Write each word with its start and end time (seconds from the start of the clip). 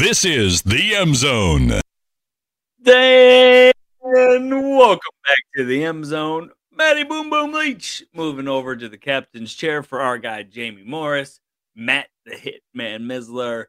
This 0.00 0.24
is 0.24 0.62
the 0.62 0.96
M 0.96 1.14
Zone. 1.14 1.80
And 4.02 4.52
welcome 4.76 4.98
back 5.24 5.36
to 5.56 5.64
the 5.64 5.84
M 5.84 6.04
Zone. 6.04 6.50
Matty 6.72 7.04
Boom 7.04 7.30
Boom 7.30 7.52
Leach 7.52 8.02
moving 8.12 8.48
over 8.48 8.74
to 8.74 8.88
the 8.88 8.98
captain's 8.98 9.54
chair 9.54 9.84
for 9.84 10.00
our 10.00 10.18
guy 10.18 10.42
Jamie 10.42 10.82
Morris. 10.84 11.38
Matt 11.76 12.08
the 12.26 12.32
Hitman 12.32 13.02
Misler, 13.04 13.66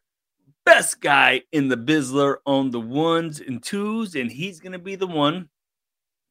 best 0.66 1.00
guy 1.00 1.44
in 1.52 1.68
the 1.68 1.78
Bizzler 1.78 2.38
on 2.48 2.72
the 2.72 2.82
ones 2.82 3.40
and 3.40 3.62
twos, 3.62 4.16
and 4.16 4.32
he's 4.32 4.60
going 4.60 4.74
to 4.74 4.80
be 4.80 4.96
the 4.96 5.06
one 5.06 5.50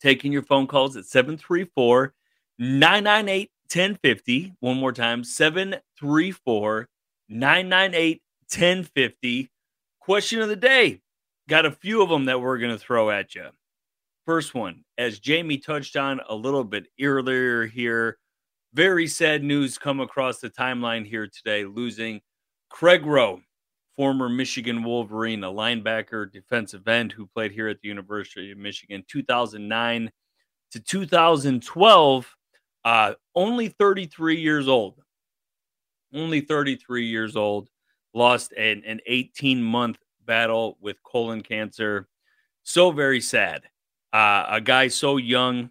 taking 0.00 0.32
your 0.32 0.42
phone 0.42 0.66
calls 0.66 0.96
at 0.96 1.04
734 1.04 2.12
998 2.58 3.50
1050. 3.72 4.54
One 4.58 4.76
more 4.76 4.92
time 4.92 5.22
734 5.22 6.88
998 7.28 8.22
1050. 8.50 9.50
Question 10.04 10.42
of 10.42 10.50
the 10.50 10.56
day. 10.56 11.00
Got 11.48 11.64
a 11.64 11.70
few 11.70 12.02
of 12.02 12.10
them 12.10 12.26
that 12.26 12.38
we're 12.38 12.58
going 12.58 12.76
to 12.76 12.78
throw 12.78 13.10
at 13.10 13.34
you. 13.34 13.46
First 14.26 14.54
one, 14.54 14.84
as 14.98 15.18
Jamie 15.18 15.56
touched 15.56 15.96
on 15.96 16.20
a 16.28 16.34
little 16.34 16.62
bit 16.62 16.88
earlier 17.00 17.64
here, 17.64 18.18
very 18.74 19.06
sad 19.06 19.42
news 19.42 19.78
come 19.78 20.00
across 20.00 20.40
the 20.40 20.50
timeline 20.50 21.06
here 21.06 21.26
today, 21.26 21.64
losing 21.64 22.20
Craig 22.68 23.06
Roh, 23.06 23.40
former 23.96 24.28
Michigan 24.28 24.84
Wolverine, 24.84 25.42
a 25.42 25.50
linebacker, 25.50 26.30
defensive 26.30 26.86
end 26.86 27.10
who 27.10 27.26
played 27.26 27.52
here 27.52 27.68
at 27.68 27.80
the 27.80 27.88
University 27.88 28.52
of 28.52 28.58
Michigan 28.58 29.04
2009 29.08 30.12
to 30.72 30.80
2012, 30.80 32.36
uh, 32.84 33.14
only 33.34 33.68
33 33.68 34.38
years 34.38 34.68
old. 34.68 35.00
Only 36.12 36.42
33 36.42 37.06
years 37.06 37.36
old. 37.36 37.70
Lost 38.14 38.52
an, 38.52 38.82
an 38.86 39.00
18 39.06 39.62
month 39.62 39.98
battle 40.24 40.78
with 40.80 41.02
colon 41.02 41.42
cancer. 41.42 42.08
So 42.62 42.90
very 42.90 43.20
sad. 43.20 43.62
Uh, 44.12 44.46
a 44.48 44.60
guy 44.60 44.88
so 44.88 45.16
young, 45.16 45.70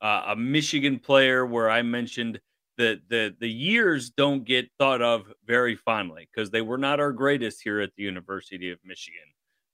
uh, 0.00 0.24
a 0.28 0.36
Michigan 0.36 0.98
player 0.98 1.46
where 1.46 1.70
I 1.70 1.82
mentioned 1.82 2.40
that 2.78 3.00
the 3.08 3.34
the 3.38 3.48
years 3.48 4.10
don't 4.10 4.44
get 4.44 4.70
thought 4.78 5.02
of 5.02 5.32
very 5.46 5.76
fondly 5.76 6.28
because 6.32 6.50
they 6.50 6.62
were 6.62 6.78
not 6.78 7.00
our 7.00 7.12
greatest 7.12 7.62
here 7.62 7.80
at 7.80 7.94
the 7.96 8.02
University 8.02 8.70
of 8.70 8.78
Michigan. 8.84 9.20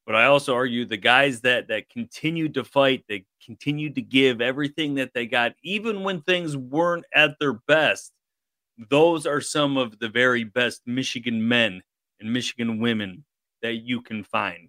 But 0.06 0.14
I 0.14 0.24
also 0.24 0.54
argue 0.54 0.84
the 0.84 0.96
guys 0.96 1.40
that 1.42 1.68
that 1.68 1.90
continued 1.90 2.54
to 2.54 2.64
fight, 2.64 3.04
they 3.08 3.24
continued 3.44 3.94
to 3.96 4.02
give 4.02 4.40
everything 4.40 4.94
that 4.94 5.12
they 5.12 5.26
got, 5.26 5.54
even 5.62 6.02
when 6.02 6.22
things 6.22 6.56
weren't 6.56 7.04
at 7.14 7.38
their 7.38 7.54
best. 7.54 8.12
Those 8.90 9.26
are 9.26 9.40
some 9.40 9.76
of 9.76 9.98
the 9.98 10.08
very 10.08 10.44
best 10.44 10.82
Michigan 10.86 11.46
men 11.46 11.82
and 12.20 12.32
Michigan 12.32 12.78
women 12.78 13.24
that 13.62 13.74
you 13.74 14.00
can 14.00 14.24
find. 14.24 14.68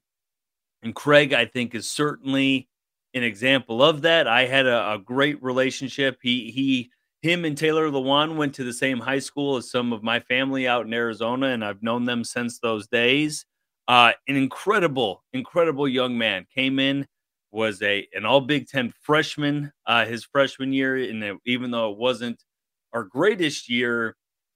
And 0.82 0.96
Craig, 0.96 1.34
I 1.34 1.46
think, 1.46 1.76
is 1.76 1.90
certainly 1.90 2.70
an 3.14 3.24
example 3.24 3.84
of 3.84 4.02
that. 4.04 4.28
I 4.28 4.46
had 4.46 4.66
a, 4.66 4.94
a 4.94 5.00
great 5.00 5.42
relationship. 5.42 6.20
He 6.22 6.52
he 6.52 6.92
him 7.22 7.44
and 7.44 7.58
Taylor 7.58 7.90
Lewan 7.90 8.38
went 8.38 8.56
to 8.56 8.64
the 8.64 8.74
same 8.74 9.00
high 9.00 9.20
school 9.20 9.58
as 9.58 9.70
some 9.70 9.92
of 9.92 10.04
my 10.04 10.20
family 10.22 10.68
out 10.68 10.86
in 10.86 10.94
Arizona, 10.94 11.48
and 11.48 11.66
I've 11.66 11.84
known 11.84 12.06
them 12.06 12.24
since 12.24 12.60
those 12.60 12.88
days. 12.88 13.46
Uh, 13.88 14.14
an 14.28 14.36
incredible, 14.36 15.24
incredible 15.34 15.88
young 15.88 16.18
man 16.18 16.46
came 16.54 16.80
in, 16.80 17.06
was 17.52 17.82
a 17.82 18.08
an 18.14 18.26
All 18.26 18.42
Big 18.42 18.68
Ten 18.68 18.94
freshman 19.02 19.72
uh, 19.86 20.06
his 20.06 20.24
freshman 20.24 20.72
year, 20.72 20.96
and 20.98 21.40
even 21.46 21.72
though 21.72 21.92
it 21.92 21.98
wasn't 21.98 22.42
our 22.94 23.04
greatest 23.04 23.70
year, 23.70 24.16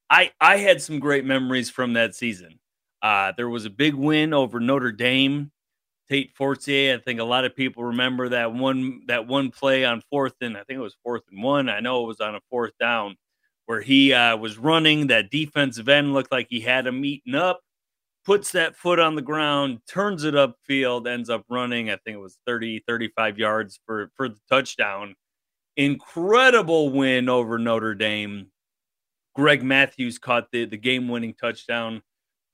I 0.09 0.31
I 0.39 0.57
had 0.57 0.81
some 0.81 1.00
great 1.00 1.25
memories 1.25 1.69
from 1.69 1.94
that 1.94 2.16
season. 2.16 2.59
Uh, 3.03 3.34
there 3.36 3.50
was 3.50 3.66
a 3.66 3.69
big 3.69 3.94
win 3.94 4.34
over 4.34 4.62
Notre 4.62 4.94
Dame. 4.94 5.52
Tate 6.09 6.31
Forcier. 6.36 6.96
I 6.96 7.02
think 7.02 7.19
a 7.19 7.25
lot 7.25 7.46
of 7.46 7.56
people 7.56 7.84
remember 7.84 8.30
that 8.30 8.53
one 8.53 9.02
that 9.08 9.28
one 9.28 9.52
play 9.52 9.86
on 9.86 10.02
fourth 10.09 10.36
and 10.41 10.58
I 10.58 10.64
think 10.64 10.78
it 10.78 10.84
was 10.84 10.97
fourth 11.03 11.24
and 11.31 11.44
one. 11.44 11.69
I 11.69 11.80
know 11.80 12.03
it 12.03 12.08
was 12.08 12.22
on 12.22 12.36
a 12.36 12.42
fourth 12.50 12.74
down 12.80 13.16
where 13.66 13.81
he 13.81 14.13
uh, 14.13 14.38
was 14.38 14.58
running. 14.58 15.08
That 15.08 15.31
defensive 15.31 15.90
end 15.90 16.13
looked 16.13 16.31
like 16.31 16.47
he 16.50 16.59
had 16.62 16.88
him 16.88 17.03
eaten 17.06 17.36
up. 17.36 17.62
Puts 18.25 18.52
that 18.53 18.78
foot 18.78 19.00
on 19.00 19.16
the 19.16 19.22
ground, 19.22 19.80
turns 19.88 20.24
it 20.24 20.34
upfield, 20.34 21.08
ends 21.08 21.30
up 21.30 21.44
running. 21.50 21.90
I 21.90 21.97
think 21.97 22.16
it 22.16 22.22
was 22.22 22.38
30, 22.47 22.84
35 22.88 23.38
yards 23.38 23.80
for 23.86 24.12
for 24.16 24.30
the 24.30 24.40
touchdown. 24.50 25.16
Incredible 25.75 26.90
win 26.90 27.28
over 27.28 27.58
Notre 27.58 27.96
Dame. 27.96 28.47
Greg 29.36 29.63
Matthews 29.63 30.19
caught 30.19 30.52
the 30.52 30.66
the 30.66 30.78
game 30.78 31.08
winning 31.08 31.34
touchdown 31.34 32.02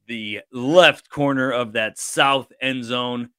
the 0.09 0.41
left 0.51 1.09
corner 1.09 1.51
of 1.51 1.73
that 1.73 1.97
south 1.97 2.51
end 2.61 2.83
zone. 2.83 3.29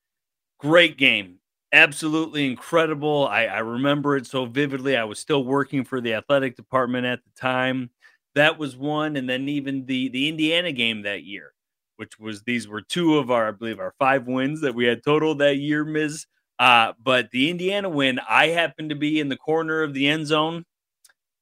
Great 0.58 0.96
game. 0.96 1.38
Absolutely 1.72 2.46
incredible. 2.46 3.28
I, 3.28 3.44
I, 3.44 3.58
remember 3.58 4.16
it 4.16 4.26
so 4.26 4.46
vividly. 4.46 4.96
I 4.96 5.04
was 5.04 5.18
still 5.18 5.44
working 5.44 5.84
for 5.84 6.00
the 6.00 6.14
athletic 6.14 6.56
department 6.56 7.06
at 7.06 7.20
the 7.22 7.40
time. 7.40 7.90
That 8.34 8.58
was 8.58 8.76
one. 8.76 9.16
And 9.16 9.28
then 9.28 9.48
even 9.48 9.84
the 9.86 10.08
the 10.08 10.28
Indiana 10.28 10.72
game 10.72 11.02
that 11.02 11.24
year, 11.24 11.52
which 11.96 12.18
was 12.18 12.42
these 12.42 12.66
were 12.66 12.82
two 12.82 13.18
of 13.18 13.30
our, 13.30 13.48
I 13.48 13.50
believe, 13.50 13.78
our 13.78 13.94
five 13.98 14.26
wins 14.26 14.62
that 14.62 14.74
we 14.74 14.86
had 14.86 15.04
total 15.04 15.34
that 15.36 15.58
year, 15.58 15.84
Ms. 15.84 16.26
Uh, 16.58 16.92
but 17.02 17.30
the 17.30 17.50
Indiana 17.50 17.88
win, 17.88 18.20
I 18.28 18.48
happened 18.48 18.90
to 18.90 18.96
be 18.96 19.18
in 19.18 19.28
the 19.28 19.36
corner 19.36 19.82
of 19.82 19.94
the 19.94 20.08
end 20.08 20.26
zone, 20.26 20.64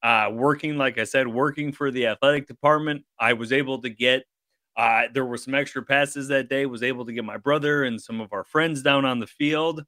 uh, 0.01 0.29
working, 0.31 0.77
like 0.77 0.97
I 0.97 1.03
said, 1.03 1.27
working 1.27 1.71
for 1.71 1.91
the 1.91 2.07
athletic 2.07 2.47
department. 2.47 3.03
I 3.19 3.33
was 3.33 3.51
able 3.51 3.81
to 3.81 3.89
get 3.89 4.23
uh, 4.79 5.09
there 5.13 5.25
were 5.25 5.35
some 5.35 5.53
extra 5.53 5.83
passes 5.83 6.29
that 6.29 6.47
day. 6.47 6.65
Was 6.65 6.83
able 6.83 7.05
to 7.05 7.11
get 7.11 7.25
my 7.25 7.35
brother 7.35 7.83
and 7.83 8.01
some 8.01 8.21
of 8.21 8.31
our 8.31 8.45
friends 8.45 8.81
down 8.81 9.03
on 9.03 9.19
the 9.19 9.27
field. 9.27 9.83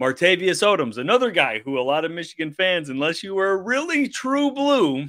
Martavius 0.00 0.62
Odoms, 0.62 0.96
another 0.96 1.32
guy 1.32 1.58
who 1.58 1.76
a 1.76 1.82
lot 1.82 2.04
of 2.04 2.12
Michigan 2.12 2.52
fans, 2.52 2.88
unless 2.88 3.24
you 3.24 3.34
were 3.34 3.60
really 3.60 4.08
true 4.08 4.52
blue, 4.52 5.08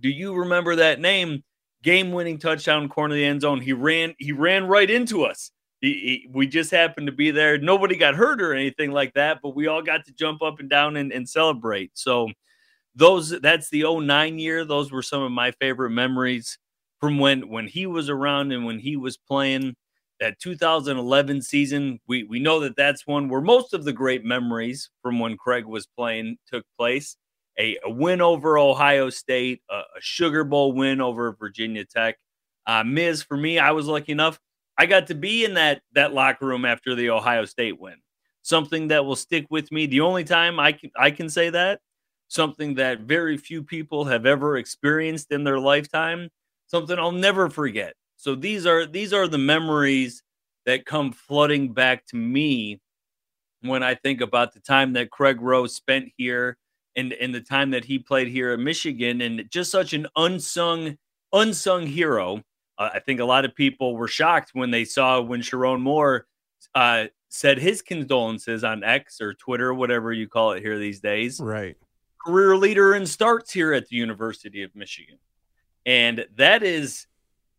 do 0.00 0.10
you 0.10 0.34
remember 0.34 0.76
that 0.76 1.00
name? 1.00 1.42
Game-winning 1.82 2.38
touchdown 2.38 2.90
corner 2.90 3.14
of 3.14 3.16
the 3.16 3.24
end 3.24 3.40
zone. 3.40 3.62
He 3.62 3.72
ran. 3.72 4.14
He 4.18 4.32
ran 4.32 4.66
right 4.66 4.90
into 4.90 5.24
us. 5.24 5.50
He, 5.80 5.92
he, 5.92 6.28
we 6.30 6.46
just 6.46 6.70
happened 6.70 7.06
to 7.06 7.12
be 7.14 7.30
there. 7.30 7.56
Nobody 7.56 7.96
got 7.96 8.14
hurt 8.14 8.42
or 8.42 8.52
anything 8.52 8.90
like 8.90 9.14
that, 9.14 9.38
but 9.42 9.56
we 9.56 9.68
all 9.68 9.80
got 9.80 10.04
to 10.04 10.12
jump 10.12 10.42
up 10.42 10.60
and 10.60 10.68
down 10.68 10.96
and, 10.96 11.12
and 11.12 11.26
celebrate. 11.26 11.92
So 11.94 12.28
those 12.94 13.30
that's 13.40 13.70
the 13.70 13.84
09 13.84 14.38
year. 14.38 14.66
Those 14.66 14.92
were 14.92 15.02
some 15.02 15.22
of 15.22 15.32
my 15.32 15.52
favorite 15.52 15.90
memories 15.90 16.58
from 17.00 17.18
when 17.18 17.48
when 17.48 17.66
he 17.66 17.86
was 17.86 18.08
around 18.08 18.52
and 18.52 18.64
when 18.64 18.78
he 18.78 18.96
was 18.96 19.16
playing 19.16 19.74
that 20.20 20.38
2011 20.40 21.42
season 21.42 22.00
we 22.06 22.24
we 22.24 22.38
know 22.40 22.60
that 22.60 22.76
that's 22.76 23.06
one 23.06 23.28
where 23.28 23.40
most 23.40 23.72
of 23.72 23.84
the 23.84 23.92
great 23.92 24.24
memories 24.24 24.90
from 25.02 25.18
when 25.18 25.36
Craig 25.36 25.64
was 25.64 25.86
playing 25.86 26.36
took 26.50 26.64
place. 26.76 27.16
A, 27.60 27.76
a 27.84 27.90
win 27.90 28.20
over 28.20 28.56
Ohio 28.56 29.10
State 29.10 29.62
a, 29.70 29.74
a, 29.74 29.82
Sugar 30.00 30.44
Bowl 30.44 30.72
win 30.72 31.00
over 31.00 31.36
Virginia 31.38 31.84
Tech. 31.84 32.16
Uh 32.66 32.84
Miz 32.84 33.22
for 33.22 33.36
me 33.36 33.58
I 33.58 33.72
was 33.72 33.86
lucky 33.86 34.12
enough 34.12 34.38
I 34.76 34.86
got 34.86 35.08
to 35.08 35.14
be 35.14 35.44
in 35.44 35.54
that 35.54 35.82
that 35.92 36.14
locker 36.14 36.46
room 36.46 36.64
after 36.64 36.94
the 36.94 37.10
Ohio 37.10 37.44
State 37.44 37.80
win. 37.80 37.96
Something 38.42 38.88
that 38.88 39.04
will 39.04 39.16
stick 39.16 39.46
with 39.50 39.70
me. 39.70 39.86
The 39.86 40.00
only 40.00 40.24
time 40.24 40.58
I 40.58 40.72
can 40.72 40.90
I 40.96 41.10
can 41.10 41.28
say 41.28 41.50
that 41.50 41.80
something 42.28 42.74
that 42.74 43.00
very 43.00 43.36
few 43.36 43.62
people 43.62 44.04
have 44.04 44.26
ever 44.26 44.58
experienced 44.58 45.32
in 45.32 45.44
their 45.44 45.58
lifetime 45.58 46.28
something 46.68 46.98
I'll 46.98 47.12
never 47.12 47.50
forget. 47.50 47.94
So 48.16 48.34
these 48.34 48.66
are 48.66 48.86
these 48.86 49.12
are 49.12 49.26
the 49.26 49.38
memories 49.38 50.22
that 50.66 50.86
come 50.86 51.12
flooding 51.12 51.72
back 51.72 52.06
to 52.06 52.16
me 52.16 52.80
when 53.62 53.82
I 53.82 53.94
think 53.94 54.20
about 54.20 54.54
the 54.54 54.60
time 54.60 54.92
that 54.92 55.10
Craig 55.10 55.40
Roh 55.40 55.66
spent 55.66 56.10
here 56.16 56.56
and 56.96 57.12
and 57.12 57.34
the 57.34 57.40
time 57.40 57.70
that 57.70 57.84
he 57.84 57.98
played 57.98 58.28
here 58.28 58.52
at 58.52 58.58
Michigan 58.58 59.20
and 59.20 59.48
just 59.50 59.70
such 59.70 59.92
an 59.92 60.06
unsung 60.16 60.96
unsung 61.32 61.86
hero. 61.86 62.42
Uh, 62.76 62.90
I 62.94 63.00
think 63.00 63.20
a 63.20 63.24
lot 63.24 63.44
of 63.44 63.54
people 63.54 63.96
were 63.96 64.08
shocked 64.08 64.50
when 64.52 64.70
they 64.70 64.84
saw 64.84 65.20
when 65.20 65.40
Sherrone 65.40 65.80
Moore 65.80 66.26
uh, 66.74 67.06
said 67.28 67.58
his 67.58 67.82
condolences 67.82 68.64
on 68.64 68.84
X 68.84 69.20
or 69.20 69.34
Twitter, 69.34 69.74
whatever 69.74 70.12
you 70.12 70.28
call 70.28 70.52
it 70.52 70.62
here 70.62 70.78
these 70.78 71.00
days. 71.00 71.40
Right. 71.40 71.76
Career 72.24 72.56
leader 72.56 72.94
in 72.94 73.06
starts 73.06 73.52
here 73.52 73.72
at 73.72 73.88
the 73.88 73.96
University 73.96 74.62
of 74.62 74.74
Michigan 74.74 75.18
and 75.88 76.26
that 76.36 76.62
is 76.62 77.06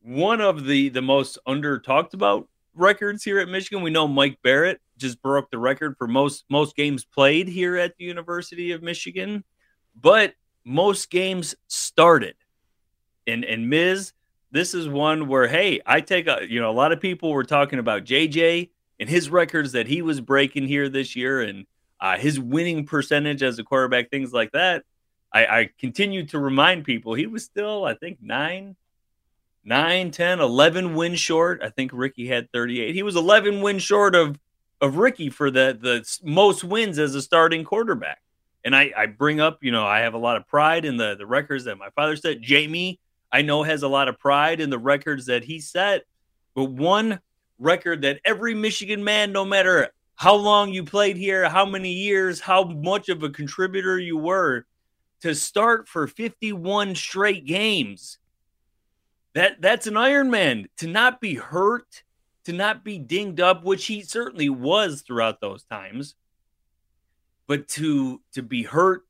one 0.04 0.40
of 0.40 0.64
the 0.64 0.90
the 0.90 1.02
most 1.02 1.40
under 1.48 1.80
talked 1.80 2.14
about 2.14 2.48
records 2.76 3.24
here 3.24 3.40
at 3.40 3.50
Michigan. 3.50 3.81
We 3.81 3.90
know 3.90 4.08
Mike 4.08 4.38
Barrett 4.44 4.80
just 4.98 5.20
broke 5.24 5.50
the 5.50 5.58
record 5.58 5.98
for 5.98 6.08
most 6.08 6.46
most 6.48 6.76
games 6.76 7.04
played 7.04 7.48
here 7.48 7.76
at 7.76 7.98
the 7.98 8.06
University 8.06 8.72
of 8.72 8.84
Michigan, 8.84 9.44
but 10.00 10.36
most 10.64 11.10
games 11.10 11.56
started. 11.70 12.36
And 13.26 13.44
and 13.44 13.68
Miz, 13.68 14.14
this 14.52 14.76
is 14.76 14.88
one 14.88 15.28
where 15.28 15.48
hey, 15.48 15.81
I 15.88 16.00
take 16.00 16.28
a 16.28 16.46
you 16.48 16.62
know 16.62 16.70
a 16.70 16.72
lot 16.72 16.92
of 16.92 17.02
people 17.02 17.31
were 17.31 17.44
talking 17.44 17.80
about 17.80 18.06
JJ 18.06 18.70
and 19.00 19.10
his 19.10 19.31
records 19.31 19.72
that 19.72 19.88
he 19.88 20.04
was 20.04 20.22
breaking 20.22 20.68
here 20.68 20.88
this 20.88 21.16
year 21.16 21.42
and 21.42 21.66
uh, 22.00 22.16
his 22.16 22.40
winning 22.40 22.86
percentage 22.86 23.42
as 23.42 23.58
a 23.58 23.64
quarterback, 23.64 24.12
things 24.12 24.34
like 24.34 24.52
that. 24.52 24.84
I, 25.31 25.46
I 25.46 25.70
continue 25.80 26.26
to 26.28 26.40
remind 26.40 26.86
people 26.86 27.14
he 27.14 27.28
was 27.28 27.44
still, 27.44 27.86
I 27.86 27.94
think, 27.94 28.18
nine, 28.22 28.76
nine, 29.64 30.12
10, 30.12 30.40
11 30.40 30.96
wins 30.96 31.20
short. 31.20 31.62
I 31.64 31.70
think 31.70 31.92
Ricky 31.94 32.28
had 32.28 32.52
38. 32.52 32.96
He 32.96 33.04
was 33.04 33.16
11 33.16 33.62
wins 33.62 33.84
short 33.84 34.16
of 34.16 34.40
of 34.81 34.96
Ricky 34.96 35.30
for 35.30 35.52
the 35.52 35.78
the 35.80 36.08
most 36.24 36.64
wins 36.64 37.00
as 37.00 37.14
a 37.14 37.22
starting 37.22 37.64
quarterback. 37.64 38.22
And 38.64 38.76
I, 38.76 38.92
I 38.96 39.06
bring 39.08 39.40
up, 39.40 39.60
you 39.62 39.72
know, 39.72 39.86
I 39.86 40.00
have 40.00 40.14
a 40.14 40.18
lot 40.18 40.38
of 40.38 40.48
pride 40.48 40.86
in 40.86 40.98
the 40.98 41.16
the 41.16 41.26
records 41.26 41.66
that 41.66 41.78
my 41.78 41.90
father 41.92 42.16
set. 42.16 42.42
Jamie, 42.42 43.00
I 43.31 43.42
know, 43.42 43.64
has 43.64 43.84
a 43.84 43.88
lot 43.88 44.08
of 44.08 44.18
pride 44.20 44.62
in 44.62 44.70
the 44.70 44.80
records 44.80 45.26
that 45.28 45.44
he 45.44 45.60
set. 45.60 46.06
But 46.56 46.66
one 46.66 47.20
record 47.60 48.02
that 48.04 48.22
every 48.26 48.56
Michigan 48.56 49.04
man, 49.04 49.31
no 49.31 49.46
matter 49.46 49.90
how 50.16 50.36
long 50.36 50.74
you 50.74 50.84
played 50.84 51.18
here, 51.18 51.48
how 51.48 51.66
many 51.66 51.92
years, 51.92 52.40
how 52.40 52.64
much 52.64 53.10
of 53.10 53.24
a 53.24 53.30
contributor 53.30 54.00
you 54.00 54.18
were, 54.18 54.66
to 55.21 55.36
start 55.36 55.88
for 55.88 56.07
51 56.07 56.95
straight 56.95 57.45
games. 57.45 58.18
That 59.33 59.62
that's 59.62 59.88
an 59.88 59.98
Iron 59.98 60.30
Man 60.30 60.68
to 60.77 60.88
not 60.88 61.21
be 61.21 61.36
hurt, 61.36 62.04
to 62.45 62.54
not 62.54 62.83
be 62.83 62.98
dinged 62.98 63.39
up, 63.39 63.63
which 63.63 63.86
he 63.86 64.01
certainly 64.01 64.50
was 64.50 65.01
throughout 65.01 65.39
those 65.39 65.63
times. 65.63 66.16
But 67.48 67.68
to 67.69 68.21
to 68.33 68.42
be 68.42 68.63
hurt, 68.63 69.04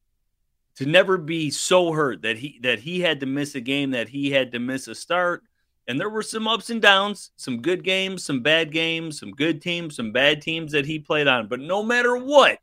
to 0.76 0.86
never 0.86 1.18
be 1.18 1.52
so 1.52 1.92
hurt 1.92 2.22
that 2.24 2.38
he 2.38 2.60
that 2.64 2.80
he 2.80 3.00
had 3.02 3.20
to 3.22 3.26
miss 3.26 3.56
a 3.56 3.62
game, 3.62 3.92
that 3.92 4.10
he 4.10 4.32
had 4.32 4.52
to 4.52 4.60
miss 4.60 4.88
a 4.88 4.96
start. 4.96 5.44
And 5.88 6.00
there 6.00 6.10
were 6.10 6.22
some 6.22 6.48
ups 6.48 6.70
and 6.70 6.82
downs, 6.82 7.32
some 7.36 7.62
good 7.62 7.84
games, 7.84 8.24
some 8.24 8.42
bad 8.42 8.72
games, 8.72 9.20
some 9.20 9.32
good 9.32 9.62
teams, 9.62 9.96
some 9.96 10.12
bad 10.12 10.42
teams 10.42 10.72
that 10.74 10.86
he 10.86 11.00
played 11.00 11.28
on. 11.28 11.48
But 11.48 11.62
no 11.62 11.82
matter 11.82 12.16
what, 12.16 12.60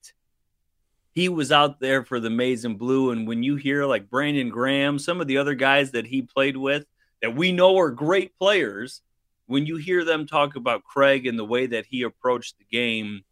he 1.16 1.30
was 1.30 1.50
out 1.50 1.80
there 1.80 2.04
for 2.04 2.20
the 2.20 2.28
maize 2.28 2.66
and 2.66 2.78
blue. 2.78 3.10
And 3.10 3.26
when 3.26 3.42
you 3.42 3.56
hear 3.56 3.86
like 3.86 4.10
Brandon 4.10 4.50
Graham, 4.50 4.98
some 4.98 5.18
of 5.18 5.26
the 5.26 5.38
other 5.38 5.54
guys 5.54 5.92
that 5.92 6.06
he 6.06 6.20
played 6.20 6.58
with 6.58 6.84
that 7.22 7.34
we 7.34 7.52
know 7.52 7.78
are 7.78 7.90
great 7.90 8.38
players, 8.38 9.00
when 9.46 9.64
you 9.64 9.76
hear 9.76 10.04
them 10.04 10.26
talk 10.26 10.56
about 10.56 10.84
Craig 10.84 11.26
and 11.26 11.38
the 11.38 11.44
way 11.44 11.66
that 11.68 11.86
he 11.86 12.02
approached 12.02 12.58
the 12.58 12.66
game, 12.70 13.22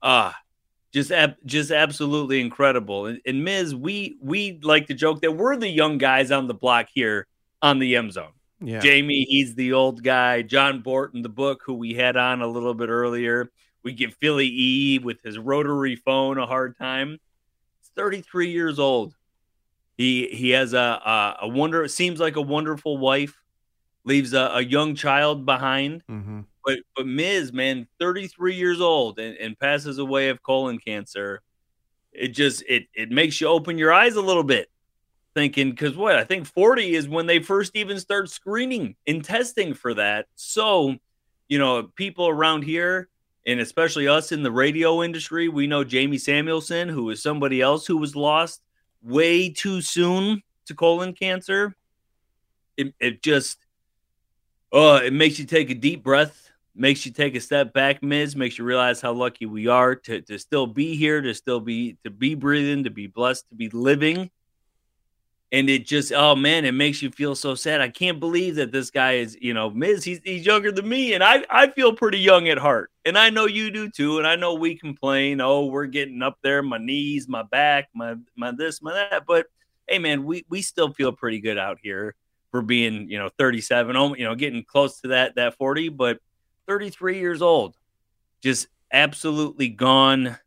ah, 0.00 0.28
uh, 0.28 0.32
just 0.92 1.10
ab- 1.10 1.34
just 1.44 1.72
absolutely 1.72 2.40
incredible. 2.40 3.06
And, 3.06 3.20
and 3.26 3.42
Miz, 3.42 3.74
we 3.74 4.16
we 4.20 4.60
like 4.62 4.86
to 4.86 4.94
joke 4.94 5.20
that 5.22 5.32
we're 5.32 5.56
the 5.56 5.68
young 5.68 5.98
guys 5.98 6.30
on 6.30 6.46
the 6.46 6.54
block 6.54 6.86
here 6.94 7.26
on 7.60 7.80
the 7.80 7.96
M 7.96 8.12
Zone. 8.12 8.30
Yeah. 8.60 8.78
Jamie, 8.78 9.26
he's 9.28 9.56
the 9.56 9.72
old 9.72 10.04
guy. 10.04 10.42
John 10.42 10.82
Borton, 10.82 11.22
the 11.22 11.28
book, 11.28 11.62
who 11.66 11.74
we 11.74 11.94
had 11.94 12.16
on 12.16 12.42
a 12.42 12.46
little 12.46 12.74
bit 12.74 12.90
earlier. 12.90 13.50
We 13.82 13.92
give 13.92 14.14
Philly 14.14 14.46
E 14.46 15.00
with 15.00 15.20
his 15.24 15.36
rotary 15.36 15.96
phone 15.96 16.38
a 16.38 16.46
hard 16.46 16.78
time. 16.78 17.18
33 17.96 18.50
years 18.50 18.78
old. 18.78 19.14
He 19.96 20.28
he 20.28 20.50
has 20.50 20.72
a 20.72 20.78
a, 20.78 21.36
a 21.42 21.48
wonder. 21.48 21.86
Seems 21.88 22.20
like 22.20 22.36
a 22.36 22.42
wonderful 22.42 22.98
wife. 22.98 23.40
Leaves 24.04 24.34
a, 24.34 24.50
a 24.54 24.60
young 24.60 24.94
child 24.94 25.46
behind. 25.46 26.02
Mm-hmm. 26.10 26.40
But 26.64 26.78
but 26.96 27.06
Miz, 27.06 27.52
man, 27.52 27.86
33 28.00 28.54
years 28.54 28.80
old 28.80 29.18
and, 29.18 29.36
and 29.36 29.58
passes 29.58 29.98
away 29.98 30.28
of 30.30 30.42
colon 30.42 30.78
cancer. 30.78 31.42
It 32.12 32.28
just 32.28 32.62
it 32.68 32.86
it 32.94 33.10
makes 33.10 33.40
you 33.40 33.48
open 33.48 33.78
your 33.78 33.92
eyes 33.92 34.16
a 34.16 34.22
little 34.22 34.44
bit, 34.44 34.70
thinking 35.34 35.70
because 35.70 35.96
what 35.96 36.16
I 36.16 36.24
think 36.24 36.46
40 36.46 36.94
is 36.94 37.08
when 37.08 37.26
they 37.26 37.40
first 37.40 37.76
even 37.76 37.98
start 37.98 38.30
screening 38.30 38.96
and 39.06 39.24
testing 39.24 39.74
for 39.74 39.94
that. 39.94 40.26
So, 40.34 40.96
you 41.48 41.58
know, 41.58 41.84
people 41.94 42.28
around 42.28 42.62
here 42.62 43.08
and 43.46 43.60
especially 43.60 44.08
us 44.08 44.32
in 44.32 44.42
the 44.42 44.50
radio 44.50 45.02
industry, 45.02 45.48
we 45.48 45.66
know 45.66 45.84
Jamie 45.84 46.18
Samuelson, 46.18 46.88
who 46.88 47.10
is 47.10 47.22
somebody 47.22 47.60
else 47.60 47.86
who 47.86 47.96
was 47.96 48.16
lost 48.16 48.62
way 49.02 49.50
too 49.50 49.80
soon 49.80 50.42
to 50.66 50.74
colon 50.74 51.12
cancer. 51.12 51.76
It, 52.76 52.94
it 52.98 53.22
just, 53.22 53.58
oh, 54.72 54.96
it 54.96 55.12
makes 55.12 55.38
you 55.38 55.44
take 55.44 55.70
a 55.70 55.74
deep 55.74 56.02
breath, 56.02 56.50
makes 56.74 57.04
you 57.04 57.12
take 57.12 57.34
a 57.34 57.40
step 57.40 57.72
back, 57.72 58.02
Miz, 58.02 58.34
makes 58.34 58.58
you 58.58 58.64
realize 58.64 59.00
how 59.00 59.12
lucky 59.12 59.46
we 59.46 59.66
are 59.68 59.94
to, 59.94 60.22
to 60.22 60.38
still 60.38 60.66
be 60.66 60.96
here, 60.96 61.20
to 61.20 61.34
still 61.34 61.60
be, 61.60 61.98
to 62.04 62.10
be 62.10 62.34
breathing, 62.34 62.84
to 62.84 62.90
be 62.90 63.06
blessed, 63.06 63.48
to 63.50 63.54
be 63.54 63.68
living 63.68 64.30
and 65.54 65.70
it 65.70 65.86
just 65.86 66.12
oh 66.12 66.34
man 66.34 66.64
it 66.64 66.72
makes 66.72 67.00
you 67.00 67.10
feel 67.10 67.34
so 67.34 67.54
sad. 67.54 67.80
I 67.80 67.88
can't 67.88 68.18
believe 68.18 68.56
that 68.56 68.72
this 68.72 68.90
guy 68.90 69.12
is 69.12 69.36
you 69.40 69.54
know 69.54 69.70
miz 69.70 70.04
he's, 70.04 70.20
he's 70.24 70.44
younger 70.44 70.72
than 70.72 70.88
me 70.88 71.14
and 71.14 71.22
i 71.22 71.44
i 71.48 71.68
feel 71.68 71.94
pretty 71.94 72.18
young 72.18 72.48
at 72.48 72.58
heart 72.58 72.90
and 73.04 73.16
i 73.16 73.30
know 73.30 73.46
you 73.46 73.70
do 73.70 73.88
too 73.88 74.18
and 74.18 74.26
i 74.26 74.36
know 74.36 74.54
we 74.54 74.76
complain 74.76 75.40
oh 75.40 75.66
we're 75.66 75.86
getting 75.86 76.22
up 76.22 76.38
there 76.42 76.62
my 76.62 76.78
knees 76.78 77.28
my 77.28 77.42
back 77.42 77.88
my 77.94 78.14
my 78.36 78.50
this 78.50 78.82
my 78.82 78.92
that 78.92 79.24
but 79.26 79.46
hey 79.86 79.98
man 79.98 80.24
we 80.24 80.44
we 80.48 80.60
still 80.60 80.92
feel 80.92 81.12
pretty 81.12 81.40
good 81.40 81.58
out 81.58 81.78
here 81.82 82.14
for 82.50 82.62
being 82.62 83.08
you 83.08 83.18
know 83.18 83.28
37 83.38 83.94
you 84.16 84.24
know 84.24 84.34
getting 84.34 84.64
close 84.64 85.00
to 85.00 85.08
that 85.08 85.36
that 85.36 85.56
40 85.56 85.90
but 85.90 86.18
33 86.66 87.18
years 87.18 87.42
old 87.42 87.76
just 88.42 88.68
absolutely 88.92 89.68
gone 89.68 90.38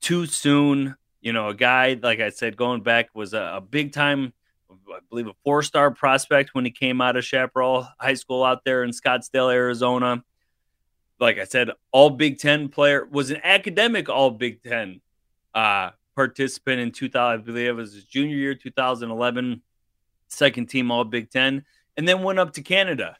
too 0.00 0.26
soon. 0.26 0.94
You 1.20 1.32
know, 1.32 1.48
a 1.48 1.54
guy 1.54 1.98
like 2.00 2.20
I 2.20 2.30
said, 2.30 2.56
going 2.56 2.82
back 2.82 3.10
was 3.14 3.34
a, 3.34 3.54
a 3.56 3.60
big 3.60 3.92
time 3.92 4.32
I 4.70 4.98
believe 5.08 5.26
a 5.26 5.34
four 5.44 5.62
star 5.62 5.90
prospect 5.90 6.54
when 6.54 6.64
he 6.64 6.70
came 6.70 7.00
out 7.00 7.16
of 7.16 7.24
Chaparral 7.24 7.88
High 7.98 8.14
School 8.14 8.44
out 8.44 8.64
there 8.64 8.84
in 8.84 8.90
Scottsdale, 8.90 9.52
Arizona. 9.52 10.22
Like 11.20 11.38
I 11.38 11.44
said, 11.44 11.70
all 11.90 12.10
Big 12.10 12.38
Ten 12.38 12.68
player 12.68 13.06
was 13.06 13.30
an 13.30 13.40
academic 13.42 14.08
all 14.08 14.30
Big 14.30 14.62
Ten 14.62 15.00
uh, 15.54 15.90
participant 16.14 16.80
in 16.80 16.92
2000. 16.92 17.40
I 17.40 17.42
believe 17.42 17.68
it 17.68 17.72
was 17.72 17.94
his 17.94 18.04
junior 18.04 18.36
year, 18.36 18.54
2011, 18.54 19.62
second 20.28 20.66
team 20.66 20.90
all 20.90 21.04
Big 21.04 21.30
Ten, 21.30 21.64
and 21.96 22.06
then 22.06 22.22
went 22.22 22.38
up 22.38 22.52
to 22.54 22.62
Canada 22.62 23.16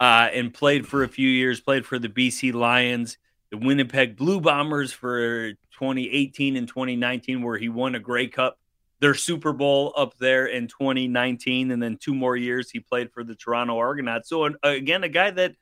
uh, 0.00 0.28
and 0.32 0.54
played 0.54 0.86
for 0.86 1.02
a 1.02 1.08
few 1.08 1.28
years, 1.28 1.60
played 1.60 1.84
for 1.84 1.98
the 1.98 2.08
BC 2.08 2.54
Lions, 2.54 3.18
the 3.50 3.58
Winnipeg 3.58 4.16
Blue 4.16 4.40
Bombers 4.40 4.92
for 4.92 5.52
2018 5.78 6.56
and 6.56 6.66
2019, 6.66 7.42
where 7.42 7.58
he 7.58 7.68
won 7.68 7.94
a 7.94 8.00
Grey 8.00 8.28
Cup 8.28 8.58
their 9.02 9.14
Super 9.14 9.52
Bowl 9.52 9.92
up 9.96 10.16
there 10.18 10.46
in 10.46 10.68
2019, 10.68 11.72
and 11.72 11.82
then 11.82 11.96
two 11.96 12.14
more 12.14 12.36
years 12.36 12.70
he 12.70 12.78
played 12.78 13.10
for 13.10 13.24
the 13.24 13.34
Toronto 13.34 13.76
Argonauts. 13.76 14.28
So 14.28 14.48
again, 14.62 15.02
a 15.02 15.08
guy 15.08 15.32
that 15.32 15.56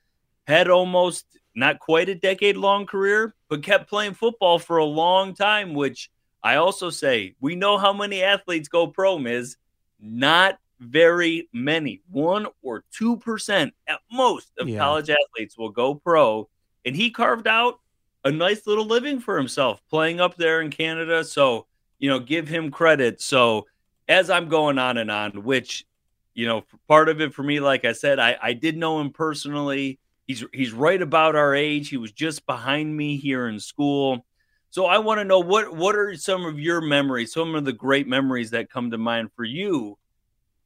had 0.47 0.69
almost 0.69 1.25
not 1.57 1.79
quite 1.79 2.11
a 2.11 2.15
decade 2.15 2.59
long 2.59 2.85
career, 2.85 3.35
but 3.49 3.63
kept 3.63 3.89
playing 3.89 4.13
football 4.13 4.59
for 4.59 4.77
a 4.77 4.85
long 4.85 5.35
time. 5.35 5.73
Which 5.73 6.11
I 6.43 6.57
also 6.57 6.91
say 6.91 7.35
we 7.41 7.57
know 7.57 7.79
how 7.79 7.95
many 7.95 8.23
athletes 8.23 8.69
go 8.69 8.87
pro. 8.87 9.19
Is 9.25 9.57
not 9.99 10.59
very 10.79 11.49
many, 11.55 12.03
one 12.11 12.47
or 12.61 12.85
two 12.93 13.17
percent 13.17 13.73
at 13.87 14.01
most 14.13 14.53
of 14.59 14.69
yeah. 14.69 14.79
college 14.79 15.09
athletes 15.09 15.57
will 15.57 15.71
go 15.71 15.95
pro, 15.95 16.47
and 16.85 16.95
he 16.95 17.11
carved 17.11 17.49
out 17.49 17.81
a 18.23 18.31
nice 18.31 18.67
little 18.67 18.85
living 18.85 19.19
for 19.19 19.39
himself 19.39 19.81
playing 19.89 20.21
up 20.21 20.37
there 20.37 20.61
in 20.61 20.69
Canada. 20.71 21.25
So 21.25 21.67
you 22.01 22.09
know, 22.09 22.19
give 22.19 22.49
him 22.49 22.71
credit. 22.71 23.21
So 23.21 23.67
as 24.09 24.29
I'm 24.29 24.49
going 24.49 24.79
on 24.79 24.99
and 24.99 25.11
on, 25.11 25.45
which, 25.45 25.87
you 26.35 26.49
know, 26.49 26.65
part 26.89 27.09
of 27.09 27.21
it 27.21 27.33
for 27.33 27.45
me, 27.45 27.61
like 27.61 27.85
I 27.85 27.93
said, 27.93 28.19
I, 28.19 28.37
I 28.43 28.53
did 28.55 28.77
know 28.77 29.01
him 29.01 29.11
personally. 29.11 30.01
He's 30.27 30.45
he's 30.53 30.73
right 30.73 31.01
about 31.01 31.37
our 31.37 31.55
age. 31.55 31.89
He 31.89 31.97
was 31.97 32.13
just 32.13 32.47
behind 32.47 32.97
me 32.97 33.17
here 33.17 33.49
in 33.49 33.61
school. 33.61 34.25
So 34.71 34.87
I 34.87 34.99
want 34.99 35.19
to 35.19 35.25
know 35.25 35.41
what 35.41 35.75
what 35.75 35.95
are 35.95 36.15
some 36.17 36.45
of 36.45 36.59
your 36.59 36.81
memories, 36.81 37.33
some 37.33 37.55
of 37.55 37.65
the 37.65 37.73
great 37.73 38.09
memories 38.09 38.51
that 38.51 38.71
come 38.71 38.91
to 38.93 38.99
mind 38.99 39.31
for 39.37 39.45
you 39.45 39.99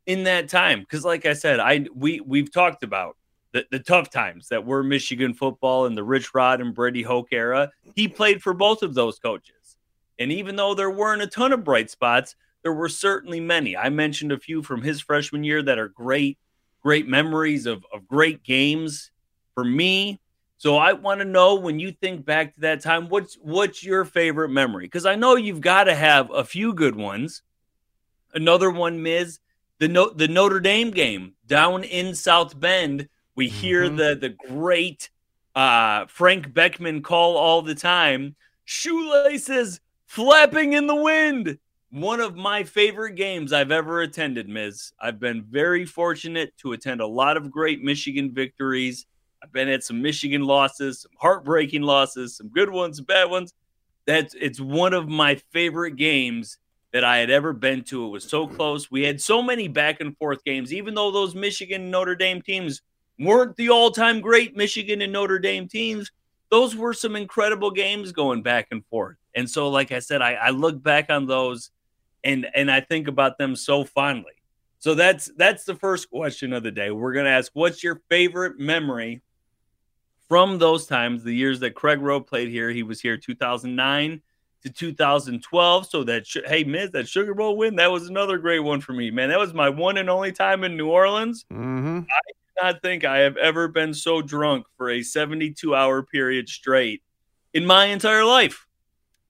in 0.07 0.25
that 0.25 0.49
time? 0.49 0.81
Because 0.81 1.05
like 1.05 1.27
I 1.27 1.33
said, 1.33 1.61
I 1.61 1.87
we 1.95 2.21
we've 2.21 2.53
talked 2.53 2.85
about 2.85 3.17
the, 3.53 3.65
the 3.71 3.79
tough 3.79 4.11
times 4.11 4.49
that 4.49 4.67
were 4.67 4.83
Michigan 4.83 5.33
football 5.33 5.87
in 5.87 5.95
the 5.95 6.05
Rich 6.05 6.35
Rod 6.35 6.61
and 6.61 6.75
Brady 6.75 7.03
Hoke 7.03 7.29
era. 7.33 7.71
He 7.95 8.09
played 8.09 8.43
for 8.43 8.53
both 8.53 8.83
of 8.83 8.95
those 8.95 9.19
coaches. 9.19 9.64
And 10.19 10.33
even 10.33 10.57
though 10.57 10.75
there 10.75 10.91
weren't 10.91 11.23
a 11.23 11.27
ton 11.27 11.53
of 11.53 11.65
bright 11.65 11.91
spots, 11.91 12.37
there 12.63 12.73
were 12.73 12.89
certainly 12.89 13.41
many. 13.41 13.77
I 13.77 13.91
mentioned 13.91 14.33
a 14.33 14.39
few 14.39 14.63
from 14.63 14.83
his 14.83 15.01
freshman 15.01 15.45
year 15.45 15.63
that 15.63 15.79
are 15.79 15.89
great, 15.89 16.39
great 16.83 17.07
memories 17.07 17.67
of, 17.67 17.85
of 17.93 18.09
great 18.09 18.43
games 18.43 19.11
for 19.55 19.65
me. 19.65 20.21
So 20.57 20.79
I 20.79 20.95
want 20.95 21.21
to 21.21 21.27
know 21.27 21.57
when 21.57 21.79
you 21.79 21.93
think 21.93 22.25
back 22.25 22.55
to 22.55 22.61
that 22.61 22.81
time, 22.81 23.09
what's 23.09 23.35
what's 23.35 23.85
your 23.85 24.05
favorite 24.05 24.49
memory? 24.49 24.87
Because 24.87 25.05
I 25.05 25.15
know 25.15 25.37
you've 25.37 25.61
got 25.61 25.85
to 25.85 25.95
have 25.95 26.31
a 26.31 26.45
few 26.45 26.73
good 26.73 26.97
ones. 26.97 27.43
Another 28.33 28.71
one, 28.71 29.03
Miz, 29.03 29.41
the 29.79 29.89
no, 29.89 30.09
the 30.09 30.29
Notre 30.29 30.61
Dame 30.61 30.91
game 30.91 31.35
down 31.47 31.85
in 31.85 32.15
South 32.15 32.59
Bend. 32.59 33.09
We 33.35 33.49
hear 33.49 33.85
mm-hmm. 33.85 33.97
the 33.97 34.15
the 34.15 34.29
great 34.31 35.11
uh, 35.55 36.07
Frank 36.07 36.49
Beckmann 36.49 37.03
call 37.03 37.37
all 37.37 37.61
the 37.61 37.75
time. 37.75 38.35
Shoelaces 38.65 39.81
flapping 40.15 40.75
in 40.75 40.87
the 40.87 40.95
wind. 40.95 41.59
One 41.91 42.21
of 42.21 42.37
my 42.37 42.63
favorite 42.63 43.17
games 43.17 43.53
I've 43.53 43.73
ever 43.73 44.03
attended, 44.03 44.49
Miz. 44.49 44.93
I've 45.01 45.19
been 45.19 45.43
very 45.43 45.85
fortunate 45.85 46.57
to 46.59 46.73
attend 46.73 47.01
a 47.01 47.07
lot 47.07 47.37
of 47.37 47.51
great 47.51 47.83
Michigan 47.83 48.33
victories. 48.33 49.07
I've 49.43 49.53
been 49.53 49.69
at 49.69 49.83
some 49.83 50.01
Michigan 50.01 50.43
losses, 50.43 51.01
some 51.01 51.11
heartbreaking 51.19 51.83
losses, 51.83 52.37
some 52.37 52.49
good 52.49 52.71
ones, 52.71 52.99
some 52.99 53.07
bad 53.07 53.29
ones. 53.29 53.55
That's 54.07 54.37
it's 54.41 54.61
one 54.61 54.95
of 54.95 55.09
my 55.09 55.35
favorite 55.51 55.97
games 55.97 56.59
that 56.93 57.03
I 57.03 57.17
had 57.17 57.31
ever 57.31 57.53
been 57.53 57.83
to. 57.85 58.07
It 58.07 58.11
was 58.11 58.23
so 58.23 58.47
close. 58.47 58.93
We 58.93 59.03
had 59.03 59.21
so 59.21 59.43
many 59.43 59.67
back 59.67 60.01
and 60.01 60.17
forth 60.17 60.45
games, 60.45 60.73
even 60.73 60.95
though 60.95 61.11
those 61.11 61.35
Michigan 61.35 61.91
Notre 61.91 62.15
Dame 62.15 62.41
teams 62.41 62.83
weren't 63.19 63.57
the 63.57 63.71
all-time 63.71 64.21
great 64.21 64.57
Michigan 64.57 65.03
and 65.03 65.13
Notre 65.13 65.41
Dame 65.41 65.67
teams. 65.67 66.13
Those 66.55 66.77
were 66.77 66.93
some 66.93 67.17
incredible 67.17 67.73
games 67.73 68.13
going 68.13 68.41
back 68.41 68.69
and 68.71 68.87
forth. 68.87 69.17
And 69.35 69.51
so, 69.51 69.71
like 69.71 69.91
I 69.91 69.99
said, 69.99 70.23
I, 70.23 70.35
I 70.35 70.51
look 70.51 70.81
back 70.81 71.11
on 71.11 71.27
those 71.27 71.73
and 72.23 72.47
and 72.55 72.71
I 72.71 72.81
think 72.81 73.09
about 73.09 73.39
them 73.39 73.57
so 73.57 73.83
fondly. 73.83 74.35
So 74.79 74.95
that's 74.95 75.33
that's 75.37 75.65
the 75.65 75.75
first 75.75 76.11
question 76.11 76.53
of 76.53 76.63
the 76.63 76.71
day. 76.71 76.93
We're 76.93 77.13
gonna 77.13 77.31
ask, 77.31 77.51
what's 77.55 77.83
your 77.83 78.03
favorite 78.09 78.57
memory 78.57 79.21
from 80.29 80.59
those 80.59 80.87
times, 80.87 81.25
the 81.25 81.35
years 81.35 81.59
that 81.59 81.75
Craig 81.75 82.01
Roh 82.01 82.21
played 82.21 82.51
here? 82.51 82.71
He 82.71 82.85
was 82.85 83.01
here 83.01 83.17
2009 83.17 84.23
to 84.63 84.71
2012. 84.71 85.87
So 85.89 86.05
that 86.05 86.25
hey, 86.47 86.63
Miz, 86.63 86.93
that 86.93 87.09
Sugar 87.09 87.35
Bowl 87.35 87.57
win, 87.57 87.75
that 87.75 87.91
was 87.91 88.09
another 88.09 88.39
great 88.39 88.61
one 88.61 88.81
for 88.81 88.93
me, 88.93 89.11
man. 89.11 89.29
That 89.29 89.41
was 89.41 89.53
my 89.53 89.71
one 89.71 89.97
and 89.97 90.09
only 90.09 90.31
time 90.31 90.63
in 90.63 90.77
New 90.77 90.89
Orleans. 90.89 91.47
Mm-hmm. 91.53 91.99
I 91.99 92.31
not 92.61 92.83
think 92.83 93.05
I 93.05 93.19
have 93.19 93.37
ever 93.37 93.69
been 93.69 93.95
so 93.95 94.23
drunk 94.23 94.67
for 94.77 94.91
a 94.91 95.03
72 95.03 95.75
hour 95.75 96.03
period 96.03 96.49
straight 96.49 97.03
in 97.53 97.67
my 97.67 97.87
entire 97.87 98.25
life. 98.25 98.67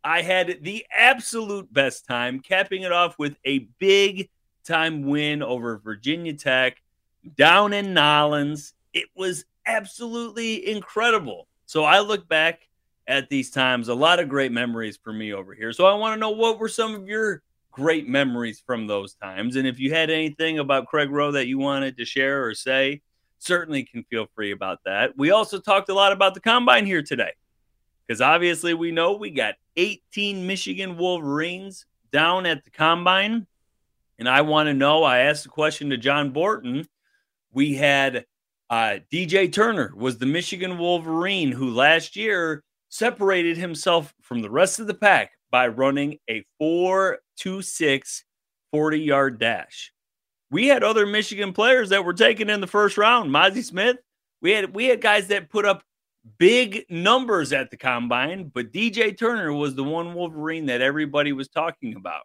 I 0.03 0.23
had 0.23 0.59
the 0.63 0.85
absolute 0.95 1.73
best 1.73 2.07
time, 2.07 2.41
capping 2.41 2.83
it 2.83 2.93
off 2.93 3.19
with 3.19 3.37
a 3.45 3.61
big 3.79 4.29
time 4.65 5.03
win 5.03 5.43
over 5.43 5.79
Virginia 5.79 6.35
Tech 6.35 6.83
down 7.37 7.73
in 7.73 7.95
Nollins. 7.95 8.75
It 8.93 9.07
was 9.17 9.47
absolutely 9.67 10.69
incredible. 10.69 11.47
So 11.67 11.85
I 11.85 12.01
look 12.01 12.29
back 12.29 12.69
at 13.07 13.29
these 13.29 13.51
times, 13.51 13.89
a 13.89 13.95
lot 13.95 14.21
of 14.21 14.29
great 14.29 14.53
memories 14.53 14.97
for 14.97 15.13
me 15.13 15.33
over 15.33 15.55
here. 15.55 15.73
So 15.73 15.87
I 15.87 15.95
want 15.95 16.15
to 16.15 16.21
know 16.21 16.31
what 16.31 16.59
were 16.59 16.69
some 16.69 16.95
of 16.95 17.07
your 17.07 17.43
great 17.71 18.09
memories 18.09 18.63
from 18.65 18.87
those 18.87 19.15
times. 19.15 19.57
And 19.57 19.67
if 19.67 19.79
you 19.79 19.93
had 19.93 20.11
anything 20.11 20.59
about 20.59 20.87
Craig 20.87 21.11
Roh 21.11 21.33
that 21.33 21.49
you 21.49 21.59
wanted 21.59 21.97
to 21.97 22.05
share 22.05 22.45
or 22.45 22.55
say, 22.55 23.03
certainly 23.45 23.85
can 23.85 24.05
feel 24.05 24.27
free 24.35 24.53
about 24.53 24.81
that. 24.85 25.17
We 25.17 25.31
also 25.31 25.59
talked 25.59 25.89
a 25.89 25.95
lot 25.95 26.13
about 26.13 26.35
the 26.35 26.41
combine 26.41 26.87
here 26.87 27.03
today 27.03 27.33
because 28.07 28.21
obviously 28.21 28.75
we 28.75 28.91
know 28.91 29.13
we 29.13 29.31
got 29.31 29.55
18 29.77 30.47
Michigan 30.47 30.97
Wolverines 30.97 31.87
down 32.13 32.47
at 32.47 32.65
the 32.65 32.71
combine. 32.71 33.47
And 34.19 34.29
I 34.29 34.43
want 34.43 34.69
to 34.69 34.75
know, 34.75 35.03
I 35.03 35.21
asked 35.21 35.47
a 35.47 35.51
question 35.51 35.91
to 35.91 35.97
John 35.97 36.31
Borton. 36.31 36.87
We 37.53 37.75
had 37.75 38.27
uh, 38.71 38.99
DJ 39.13 39.53
Turner 39.53 39.93
was 39.97 40.19
the 40.19 40.27
Michigan 40.27 40.79
Wolverine 40.79 41.53
who 41.53 41.71
last 41.71 42.17
year 42.17 42.63
separated 42.89 43.57
himself 43.57 44.15
from 44.23 44.41
the 44.41 44.51
rest 44.51 44.79
of 44.79 44.87
the 44.87 44.95
pack 44.95 45.33
by 45.51 45.69
running 45.69 46.19
a 46.29 46.45
4 46.59 47.19
2 47.37 47.63
6 47.63 48.25
40 48.73 48.99
yard 49.01 49.39
dash. 49.39 49.94
We 50.55 50.69
had 50.69 50.85
other 50.85 51.05
Michigan 51.05 51.53
players 51.53 51.89
that 51.89 52.05
were 52.05 52.13
taken 52.13 52.49
in 52.49 52.61
the 52.61 52.69
first 52.69 52.97
round. 52.97 53.29
Mazi 53.29 53.65
Smith, 53.65 53.97
we 54.41 54.53
had 54.53 54.73
we 54.73 54.85
had 54.85 55.01
guys 55.01 55.27
that 55.27 55.51
put 55.51 55.65
up 55.65 55.83
big 56.39 56.85
numbers 56.89 57.53
at 57.53 57.73
the 57.73 57.77
combine, 57.77 58.53
but 58.55 58.73
DJ 58.73 59.19
Turner 59.19 59.53
was 59.53 59.75
the 59.75 59.83
one 59.83 60.15
Wolverine 60.15 60.67
that 60.67 60.81
everybody 60.81 61.33
was 61.33 61.49
talking 61.49 61.97
about. 61.97 62.23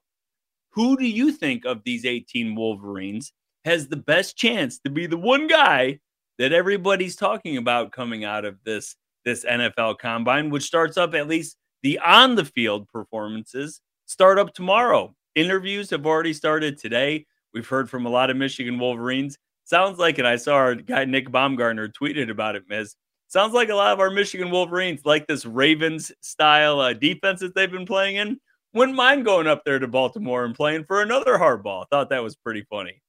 Who 0.74 0.96
do 0.96 1.08
you 1.08 1.32
think 1.32 1.66
of 1.66 1.84
these 1.84 2.06
18 2.06 2.54
Wolverines 2.54 3.34
has 3.66 3.88
the 3.88 3.98
best 3.98 4.38
chance 4.38 4.78
to 4.82 4.92
be 4.92 5.08
the 5.08 5.18
one 5.18 5.48
guy 5.48 6.00
that 6.38 6.54
everybody's 6.54 7.16
talking 7.16 7.58
about 7.58 7.92
coming 7.92 8.26
out 8.26 8.46
of 8.46 8.64
this 8.64 8.96
this 9.26 9.44
NFL 9.44 9.98
combine, 9.98 10.52
which 10.52 10.66
starts 10.66 10.98
up 10.98 11.16
at 11.16 11.28
least 11.28 11.58
the 11.82 11.98
on 11.98 12.36
the 12.36 12.46
field 12.46 12.88
performances 12.90 13.82
start 14.06 14.38
up 14.38 14.54
tomorrow. 14.54 15.16
Interviews 15.34 15.90
have 15.90 16.06
already 16.06 16.34
started 16.34 16.78
today. 16.78 17.26
We've 17.53 17.68
heard 17.68 17.89
from 17.89 18.06
a 18.06 18.10
lot 18.10 18.29
of 18.29 18.38
Michigan 18.38 18.79
Wolverines. 18.79 19.38
Sounds 19.65 20.00
like, 20.00 20.18
and 20.18 20.27
I 20.27 20.36
saw 20.36 20.56
our 20.56 20.75
guy 20.75 21.06
Nick 21.06 21.32
Baumgartner 21.32 21.89
tweeted 21.89 22.29
about 22.29 22.56
it, 22.56 22.63
Miz 22.68 22.96
sounds 23.29 23.53
like 23.53 23.70
a 23.70 23.75
lot 23.75 23.94
of 23.94 24.00
our 24.00 24.10
Michigan 24.10 24.51
Wolverines 24.51 25.06
like 25.06 25.27
this 25.27 25.46
Ravens 25.46 26.12
style 26.20 26.79
uh, 26.82 26.94
defense 26.94 27.39
that 27.39 27.56
they've 27.56 27.72
been 27.72 27.86
playing 27.86 28.18
in. 28.18 28.39
Wouldn't 28.74 28.98
mind 28.98 29.25
going 29.25 29.48
up 29.48 29.63
there 29.63 29.79
to 29.79 29.88
Baltimore 29.88 30.46
and 30.46 30.53
playing 30.53 30.84
for 30.86 31.01
another 31.01 31.38
Harbaugh. 31.38 31.86
Thought 31.89 32.10
that 32.10 32.24
was 32.24 32.36
pretty 32.36 32.65
funny. 32.70 33.01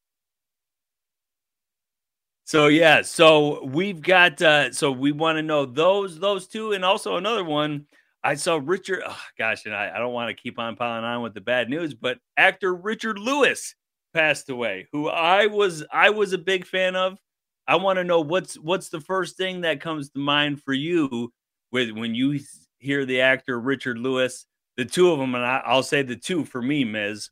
So 2.44 2.68
yeah, 2.68 3.02
so 3.02 3.64
we've 3.64 4.00
got 4.00 4.40
uh 4.42 4.72
so 4.72 4.90
we 4.90 5.12
want 5.12 5.36
to 5.36 5.42
know 5.42 5.66
those 5.66 6.18
those 6.18 6.48
two 6.48 6.72
and 6.72 6.84
also 6.84 7.16
another 7.16 7.44
one. 7.44 7.86
I 8.24 8.34
saw 8.34 8.60
Richard 8.62 9.02
oh, 9.06 9.20
gosh, 9.38 9.66
and 9.66 9.74
I, 9.74 9.92
I 9.94 9.98
don't 9.98 10.12
want 10.12 10.36
to 10.36 10.42
keep 10.42 10.58
on 10.58 10.76
piling 10.76 11.04
on 11.04 11.22
with 11.22 11.32
the 11.32 11.40
bad 11.40 11.70
news, 11.70 11.94
but 11.94 12.18
actor 12.36 12.74
Richard 12.74 13.18
Lewis 13.18 13.74
passed 14.12 14.50
away, 14.50 14.88
who 14.92 15.08
I 15.08 15.46
was 15.46 15.84
I 15.92 16.10
was 16.10 16.32
a 16.32 16.38
big 16.38 16.66
fan 16.66 16.96
of. 16.96 17.18
I 17.66 17.76
want 17.76 17.98
to 17.98 18.04
know 18.04 18.20
what's 18.20 18.58
what's 18.58 18.88
the 18.88 19.00
first 19.00 19.36
thing 19.36 19.60
that 19.62 19.80
comes 19.80 20.10
to 20.10 20.18
mind 20.18 20.62
for 20.62 20.72
you 20.72 21.32
with 21.70 21.90
when 21.90 22.14
you 22.14 22.40
hear 22.78 23.04
the 23.04 23.20
actor 23.20 23.58
Richard 23.60 23.98
Lewis. 23.98 24.46
The 24.76 24.84
two 24.84 25.10
of 25.10 25.18
them, 25.18 25.34
and 25.34 25.44
I, 25.44 25.74
will 25.74 25.82
say 25.82 26.02
the 26.02 26.16
two 26.16 26.44
for 26.44 26.62
me, 26.62 26.84
Miz. 26.84 27.30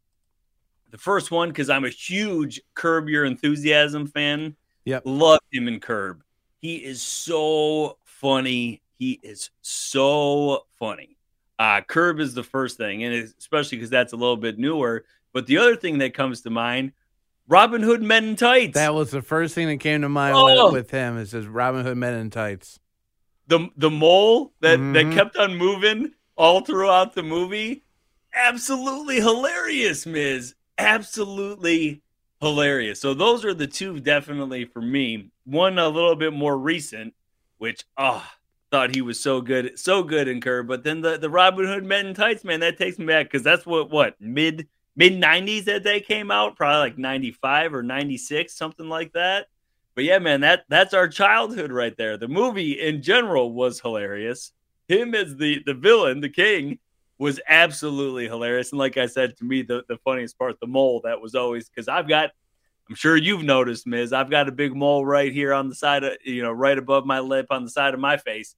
The 0.90 0.98
first 0.98 1.30
one 1.30 1.48
because 1.48 1.70
I'm 1.70 1.84
a 1.84 1.90
huge 1.90 2.60
Curb 2.74 3.08
Your 3.08 3.24
Enthusiasm 3.24 4.06
fan. 4.06 4.56
Yep, 4.84 5.02
love 5.04 5.40
him 5.52 5.68
in 5.68 5.80
Curb. 5.80 6.22
He 6.60 6.76
is 6.76 7.02
so 7.02 7.98
funny. 8.04 8.82
He 8.98 9.18
is 9.22 9.50
so 9.60 10.66
funny. 10.78 11.16
Uh, 11.58 11.80
Curb 11.80 12.20
is 12.20 12.34
the 12.34 12.42
first 12.42 12.76
thing, 12.76 13.04
and 13.04 13.14
especially 13.38 13.78
because 13.78 13.90
that's 13.90 14.12
a 14.12 14.16
little 14.16 14.36
bit 14.36 14.58
newer. 14.58 15.04
But 15.38 15.46
the 15.46 15.58
other 15.58 15.76
thing 15.76 15.98
that 15.98 16.14
comes 16.14 16.40
to 16.40 16.50
mind 16.50 16.94
Robin 17.46 17.80
Hood 17.80 18.02
Men 18.02 18.24
in 18.24 18.34
Tights. 18.34 18.74
That 18.74 18.92
was 18.92 19.12
the 19.12 19.22
first 19.22 19.54
thing 19.54 19.68
that 19.68 19.76
came 19.76 20.02
to 20.02 20.08
mind 20.08 20.34
oh. 20.36 20.64
with, 20.64 20.72
with, 20.72 20.90
him. 20.90 21.16
Is 21.16 21.30
just 21.30 21.46
Robin 21.46 21.84
Hood 21.84 21.96
Men 21.96 22.14
in 22.14 22.28
Tights. 22.28 22.80
The 23.46 23.68
the 23.76 23.88
mole 23.88 24.52
that 24.62 24.80
mm-hmm. 24.80 24.94
that 24.94 25.14
kept 25.14 25.36
on 25.36 25.56
moving 25.56 26.10
all 26.34 26.62
throughout 26.62 27.14
the 27.14 27.22
movie. 27.22 27.84
Absolutely 28.34 29.20
hilarious, 29.20 30.06
Miz. 30.06 30.56
Absolutely 30.76 32.02
hilarious. 32.40 33.00
So 33.00 33.14
those 33.14 33.44
are 33.44 33.54
the 33.54 33.68
two 33.68 34.00
definitely 34.00 34.64
for 34.64 34.82
me. 34.82 35.30
One 35.44 35.78
a 35.78 35.88
little 35.88 36.16
bit 36.16 36.32
more 36.32 36.58
recent, 36.58 37.14
which 37.58 37.84
oh 37.96 38.28
thought 38.72 38.92
he 38.92 39.02
was 39.02 39.20
so 39.20 39.40
good, 39.40 39.78
so 39.78 40.02
good 40.02 40.26
in 40.26 40.40
Curb. 40.40 40.66
But 40.66 40.82
then 40.82 41.00
the 41.00 41.16
the 41.16 41.30
Robin 41.30 41.64
Hood 41.64 41.84
Men 41.84 42.08
in 42.08 42.14
Tights, 42.14 42.42
man, 42.42 42.58
that 42.58 42.76
takes 42.76 42.98
me 42.98 43.06
back 43.06 43.26
because 43.26 43.44
that's 43.44 43.64
what 43.64 43.88
what 43.88 44.20
mid 44.20 44.66
mid 44.98 45.14
90s 45.14 45.64
that 45.64 45.84
they 45.84 46.00
came 46.00 46.30
out, 46.30 46.56
probably 46.56 46.90
like 46.90 46.98
95 46.98 47.72
or 47.72 47.82
96, 47.82 48.54
something 48.54 48.88
like 48.88 49.12
that. 49.14 49.46
But 49.94 50.04
yeah, 50.04 50.18
man, 50.18 50.42
that 50.42 50.64
that's 50.68 50.92
our 50.92 51.08
childhood 51.08 51.72
right 51.72 51.96
there. 51.96 52.18
The 52.18 52.28
movie 52.28 52.72
in 52.72 53.02
general 53.02 53.52
was 53.52 53.80
hilarious. 53.80 54.52
Him 54.88 55.14
as 55.14 55.36
the 55.36 55.62
the 55.64 55.74
villain, 55.74 56.20
the 56.20 56.28
king, 56.28 56.78
was 57.18 57.40
absolutely 57.48 58.26
hilarious. 58.26 58.72
And 58.72 58.78
like 58.78 58.96
I 58.96 59.06
said, 59.06 59.36
to 59.38 59.44
me, 59.44 59.62
the, 59.62 59.84
the 59.88 59.98
funniest 59.98 60.38
part, 60.38 60.60
the 60.60 60.66
mole, 60.66 61.00
that 61.04 61.20
was 61.20 61.34
always 61.34 61.68
because 61.68 61.88
I've 61.88 62.08
got 62.08 62.30
I'm 62.88 62.94
sure 62.94 63.16
you've 63.16 63.42
noticed, 63.42 63.86
Miz. 63.86 64.12
I've 64.12 64.30
got 64.30 64.48
a 64.48 64.52
big 64.52 64.74
mole 64.74 65.04
right 65.04 65.32
here 65.32 65.52
on 65.52 65.68
the 65.68 65.74
side 65.74 66.04
of, 66.04 66.16
you 66.24 66.42
know, 66.42 66.52
right 66.52 66.78
above 66.78 67.04
my 67.04 67.20
lip 67.20 67.46
on 67.50 67.64
the 67.64 67.70
side 67.70 67.92
of 67.92 68.00
my 68.00 68.16
face. 68.16 68.56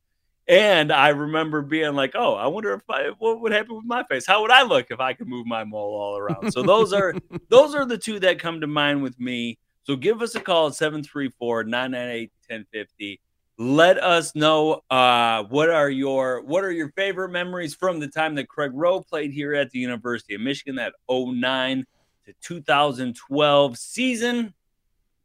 And 0.50 0.92
I 0.92 1.08
remember 1.10 1.62
being 1.62 1.94
like, 1.94 2.16
"Oh, 2.16 2.34
I 2.34 2.48
wonder 2.48 2.72
if 2.72 2.82
I 2.90 3.12
what 3.20 3.40
would 3.40 3.52
happen 3.52 3.76
with 3.76 3.84
my 3.84 4.02
face? 4.02 4.26
How 4.26 4.42
would 4.42 4.50
I 4.50 4.64
look 4.64 4.88
if 4.90 4.98
I 4.98 5.12
could 5.12 5.28
move 5.28 5.46
my 5.46 5.62
mole 5.62 5.94
all 5.94 6.18
around?" 6.18 6.50
So 6.50 6.64
those 6.64 6.92
are 6.92 7.14
those 7.48 7.72
are 7.72 7.86
the 7.86 7.96
two 7.96 8.18
that 8.18 8.40
come 8.40 8.60
to 8.60 8.66
mind 8.66 9.00
with 9.00 9.20
me. 9.20 9.58
So 9.84 9.94
give 9.94 10.22
us 10.22 10.34
a 10.34 10.40
call 10.40 10.66
at 10.66 10.72
734-998-1050. 10.72 13.20
Let 13.58 14.02
us 14.02 14.34
know 14.34 14.82
uh, 14.90 15.44
what 15.44 15.70
are 15.70 15.88
your 15.88 16.42
what 16.42 16.64
are 16.64 16.72
your 16.72 16.90
favorite 16.96 17.28
memories 17.28 17.76
from 17.76 18.00
the 18.00 18.08
time 18.08 18.34
that 18.34 18.48
Craig 18.48 18.72
Roh 18.74 19.02
played 19.02 19.32
here 19.32 19.54
at 19.54 19.70
the 19.70 19.78
University 19.78 20.34
of 20.34 20.40
Michigan 20.40 20.74
that 20.74 20.94
09 21.08 21.86
to 22.26 22.34
2012 22.42 23.78
season. 23.78 24.52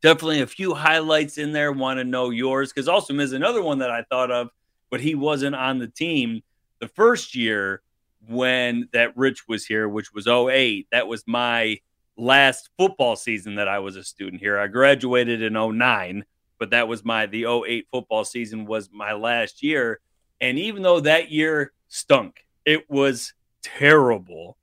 Definitely 0.04 0.42
a 0.42 0.48
few 0.48 0.76
highlights 0.76 1.40
in 1.40 1.52
there. 1.52 1.72
Want 1.72 1.98
to 1.98 2.04
know 2.04 2.30
yours 2.30 2.72
because 2.72 2.88
also 2.88 3.16
is 3.16 3.34
another 3.34 3.64
one 3.64 3.80
that 3.80 3.90
I 3.90 4.04
thought 4.04 4.30
of 4.30 4.52
but 4.90 5.02
he 5.02 5.16
wasn't 5.16 5.56
on 5.56 5.80
the 5.80 5.88
team 5.88 6.42
the 6.80 6.88
first 6.88 7.36
year 7.36 7.82
when 8.28 8.90
that 8.94 9.16
Rich 9.18 9.48
was 9.48 9.66
here, 9.66 9.88
which 9.88 10.14
was 10.14 10.28
08. 10.28 10.88
That 10.92 11.08
was 11.08 11.24
my 11.28 11.80
last 12.18 12.70
football 12.78 13.16
season 13.16 13.56
that 13.56 13.68
I 13.68 13.80
was 13.80 13.96
a 13.96 14.04
student 14.04 14.42
here. 14.42 14.60
I 14.60 14.68
graduated 14.68 15.42
in 15.42 15.54
09. 15.54 16.26
but 16.58 16.70
that 16.72 16.88
was 16.88 17.04
my 17.04 17.26
the 17.26 17.46
08 17.46 17.88
football 17.92 18.24
season 18.26 18.66
was 18.66 18.90
my 18.92 19.14
last 19.14 19.62
year. 19.62 20.00
And 20.42 20.58
even 20.58 20.84
though 20.84 21.00
that 21.02 21.32
year 21.32 21.74
stunk, 21.88 22.46
it 22.66 22.90
was 22.90 23.34
terrible. 23.62 24.58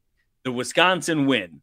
The 0.45 0.53
Wisconsin 0.53 1.27
win. 1.27 1.61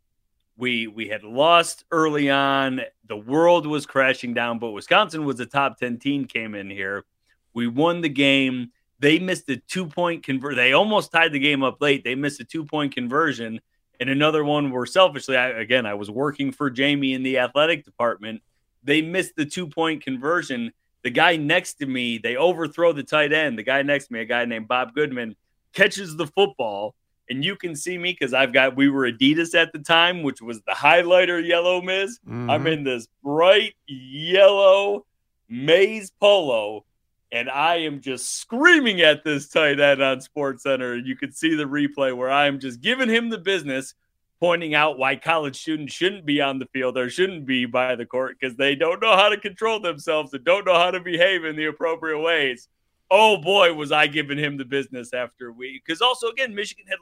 We 0.58 0.88
we 0.88 1.08
had 1.08 1.24
lost 1.24 1.86
early 1.92 2.30
on. 2.30 2.82
The 3.08 3.18
world 3.18 3.66
was 3.66 3.86
crashing 3.86 4.34
down, 4.34 4.60
but 4.60 4.72
Wisconsin 4.72 5.25
was 5.25 5.39
a 5.39 5.46
top 5.46 5.78
10 5.78 5.98
team 6.00 6.25
came 6.25 6.54
in 6.54 6.70
here. 6.70 7.06
We 7.53 7.68
won 7.68 8.01
the 8.01 8.10
game. 8.10 8.72
They 9.00 9.20
missed 9.20 9.50
a 9.50 9.58
two-point 9.58 10.24
convert. 10.24 10.56
They 10.56 10.74
almost 10.74 11.12
tied 11.12 11.34
the 11.34 11.39
game 11.39 11.63
up 11.63 11.82
late. 11.82 12.03
They 12.03 12.15
missed 12.15 12.39
a 12.39 12.46
two-point 12.46 12.94
conversion. 12.94 13.62
And 14.00 14.10
another 14.10 14.44
one 14.44 14.72
where 14.72 14.86
selfishly, 14.86 15.36
I, 15.36 15.50
again, 15.50 15.86
I 15.86 15.94
was 15.94 16.10
working 16.10 16.51
for 16.51 16.70
Jamie 16.70 17.13
in 17.13 17.24
the 17.24 17.39
athletic 17.39 17.86
department. 17.86 18.41
They 18.84 19.01
missed 19.01 19.36
the 19.36 19.46
two-point 19.46 20.03
conversion. 20.03 20.72
The 21.03 21.10
guy 21.10 21.36
next 21.36 21.75
to 21.75 21.86
me, 21.86 22.18
they 22.18 22.36
overthrow 22.36 22.94
the 22.94 23.03
tight 23.03 23.34
end. 23.34 23.58
The 23.58 23.63
guy 23.63 23.82
next 23.82 24.08
to 24.08 24.13
me, 24.13 24.22
a 24.22 24.25
guy 24.25 24.46
named 24.46 24.68
Bob 24.68 24.94
Goodman, 24.94 25.36
catches 25.74 26.15
the 26.15 26.27
football 26.27 26.96
and 27.29 27.46
you 27.46 27.56
can 27.56 27.75
see 27.75 27.98
me 27.98 28.12
because 28.12 28.34
I've 28.34 28.51
got 28.51 28.75
we 28.75 28.89
were 28.89 29.10
Adidas 29.10 29.53
at 29.56 29.72
the 29.72 29.79
time, 29.79 30.24
which 30.24 30.41
was 30.41 30.62
the 30.62 30.72
highlighter 30.72 31.46
yellow 31.46 31.82
Miz. 31.82 32.20
Mm-hmm. 32.27 32.50
I'm 32.50 32.68
in 32.68 32.84
this 32.84 33.08
bright 33.24 33.75
yellow 33.88 35.06
maize 35.48 36.12
polo, 36.20 36.86
and 37.32 37.50
I 37.50 37.78
am 37.78 38.02
just 38.02 38.40
screaming 38.40 39.02
at 39.02 39.24
this 39.24 39.50
tight 39.50 39.80
end 39.80 40.02
on 40.02 40.22
Sports 40.22 40.64
Center. 40.64 40.98
You 40.98 41.16
can 41.16 41.32
see 41.32 41.56
the 41.56 41.66
replay 41.66 42.16
where 42.16 42.32
I'm 42.32 42.60
just 42.60 42.82
giving 42.82 43.10
him 43.10 43.30
the 43.30 43.38
business, 43.38 43.94
pointing 44.40 44.74
out 44.74 44.98
why 44.98 45.16
college 45.16 45.60
students 45.60 45.94
shouldn't 45.94 46.26
be 46.26 46.42
on 46.42 46.60
the 46.60 46.66
field 46.68 46.98
or 46.98 47.10
shouldn't 47.10 47.46
be 47.46 47.66
by 47.66 47.96
the 47.96 48.06
court 48.06 48.38
because 48.40 48.58
they 48.58 48.76
don't 48.76 49.02
know 49.02 49.16
how 49.16 49.30
to 49.30 49.38
control 49.38 49.80
themselves 49.80 50.34
and 50.34 50.44
don't 50.44 50.66
know 50.66 50.78
how 50.78 50.92
to 50.92 51.00
behave 51.00 51.46
in 51.46 51.56
the 51.56 51.66
appropriate 51.66 52.20
ways 52.20 52.68
oh 53.12 53.38
boy, 53.38 53.74
was 53.74 53.92
I 53.92 54.08
giving 54.08 54.38
him 54.38 54.58
the 54.58 54.66
business 54.66 55.14
after 55.14 55.52
we 55.52 55.82
because 55.84 56.02
also 56.02 56.28
again 56.28 56.54
Michigan 56.54 56.86
had 56.88 56.98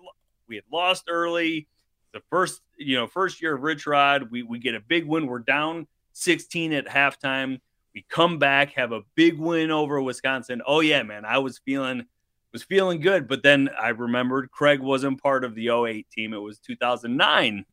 we 0.47 0.55
had 0.55 0.65
lost 0.71 1.05
early. 1.09 1.67
The 2.13 2.21
first 2.29 2.61
you 2.77 2.97
know 2.97 3.07
first 3.07 3.41
year 3.41 3.55
of 3.55 3.61
Rich 3.61 3.85
Rod, 3.87 4.31
we 4.31 4.43
we 4.43 4.59
get 4.59 4.75
a 4.75 4.79
big 4.79 5.05
win. 5.05 5.27
We're 5.27 5.39
down 5.39 5.87
16 6.13 6.73
at 6.73 6.87
halftime. 6.87 7.59
We 7.97 8.05
come 8.09 8.37
back, 8.37 8.73
have 8.73 8.91
a 8.91 9.01
big 9.15 9.39
win 9.39 9.71
over 9.71 9.99
Wisconsin. 9.99 10.61
Oh 10.67 10.81
yeah, 10.81 11.01
man, 11.01 11.25
I 11.25 11.39
was 11.39 11.57
feeling 11.57 12.05
was 12.53 12.61
feeling 12.61 12.99
good. 12.99 13.27
But 13.27 13.41
then 13.41 13.71
I 13.81 13.89
remembered 13.89 14.51
Craig 14.51 14.81
wasn't 14.81 15.19
part 15.19 15.43
of 15.43 15.55
the 15.55 15.69
08 15.69 16.07
team. 16.11 16.31
It 16.35 16.37
was 16.37 16.59
2009 16.59 17.65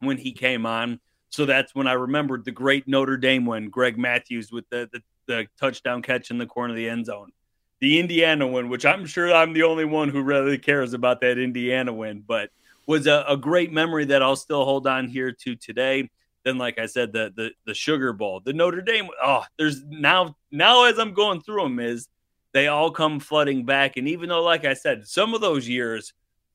when 0.00 0.16
he 0.16 0.32
came 0.32 0.66
on. 0.66 0.98
So 1.28 1.46
that's 1.46 1.76
when 1.76 1.86
I 1.86 1.92
remembered 1.92 2.44
the 2.44 2.50
great 2.50 2.88
Notre 2.88 3.16
Dame 3.16 3.46
win, 3.46 3.70
Greg 3.70 3.96
Matthews 3.96 4.50
with 4.50 4.68
the, 4.68 4.90
the, 4.92 5.02
the 5.26 5.46
touchdown 5.60 6.02
catch 6.02 6.32
in 6.32 6.38
the 6.38 6.46
corner 6.46 6.72
of 6.72 6.76
the 6.76 6.88
end 6.88 7.06
zone 7.06 7.30
the 7.78 8.00
Indiana 8.00 8.48
win, 8.48 8.68
which 8.68 8.84
I'm 8.84 9.06
sure 9.06 9.32
I'm 9.32 9.52
the 9.52 9.62
only 9.62 9.84
one 9.84 10.08
who 10.08 10.22
really 10.22 10.58
cares 10.58 10.92
about 10.92 11.20
that 11.20 11.38
Indiana 11.38 11.92
win, 11.92 12.24
but 12.26 12.50
was 12.88 13.06
a, 13.06 13.24
a, 13.28 13.36
great 13.36 13.72
memory 13.72 14.06
that 14.06 14.22
I'll 14.22 14.36
still 14.36 14.64
hold 14.64 14.88
on 14.88 15.08
here 15.08 15.30
to 15.30 15.54
today. 15.54 16.10
Then, 16.44 16.58
like 16.58 16.78
I 16.78 16.86
said, 16.86 17.12
the 17.12 17.32
the 17.34 17.50
the 17.66 17.74
Sugar 17.74 18.12
Bowl, 18.12 18.40
the 18.40 18.52
Notre 18.52 18.82
Dame. 18.82 19.08
Oh, 19.22 19.44
there's 19.58 19.82
now 19.84 20.36
now 20.50 20.84
as 20.84 20.98
I'm 20.98 21.14
going 21.14 21.40
through 21.40 21.62
them 21.62 21.78
is 21.78 22.08
they 22.52 22.68
all 22.68 22.90
come 22.90 23.20
flooding 23.20 23.64
back, 23.64 23.96
and 23.96 24.08
even 24.08 24.28
though, 24.28 24.42
like 24.42 24.64
I 24.64 24.74
said, 24.74 25.06
some 25.06 25.34
of 25.34 25.40
those 25.40 25.68
years 25.68 26.12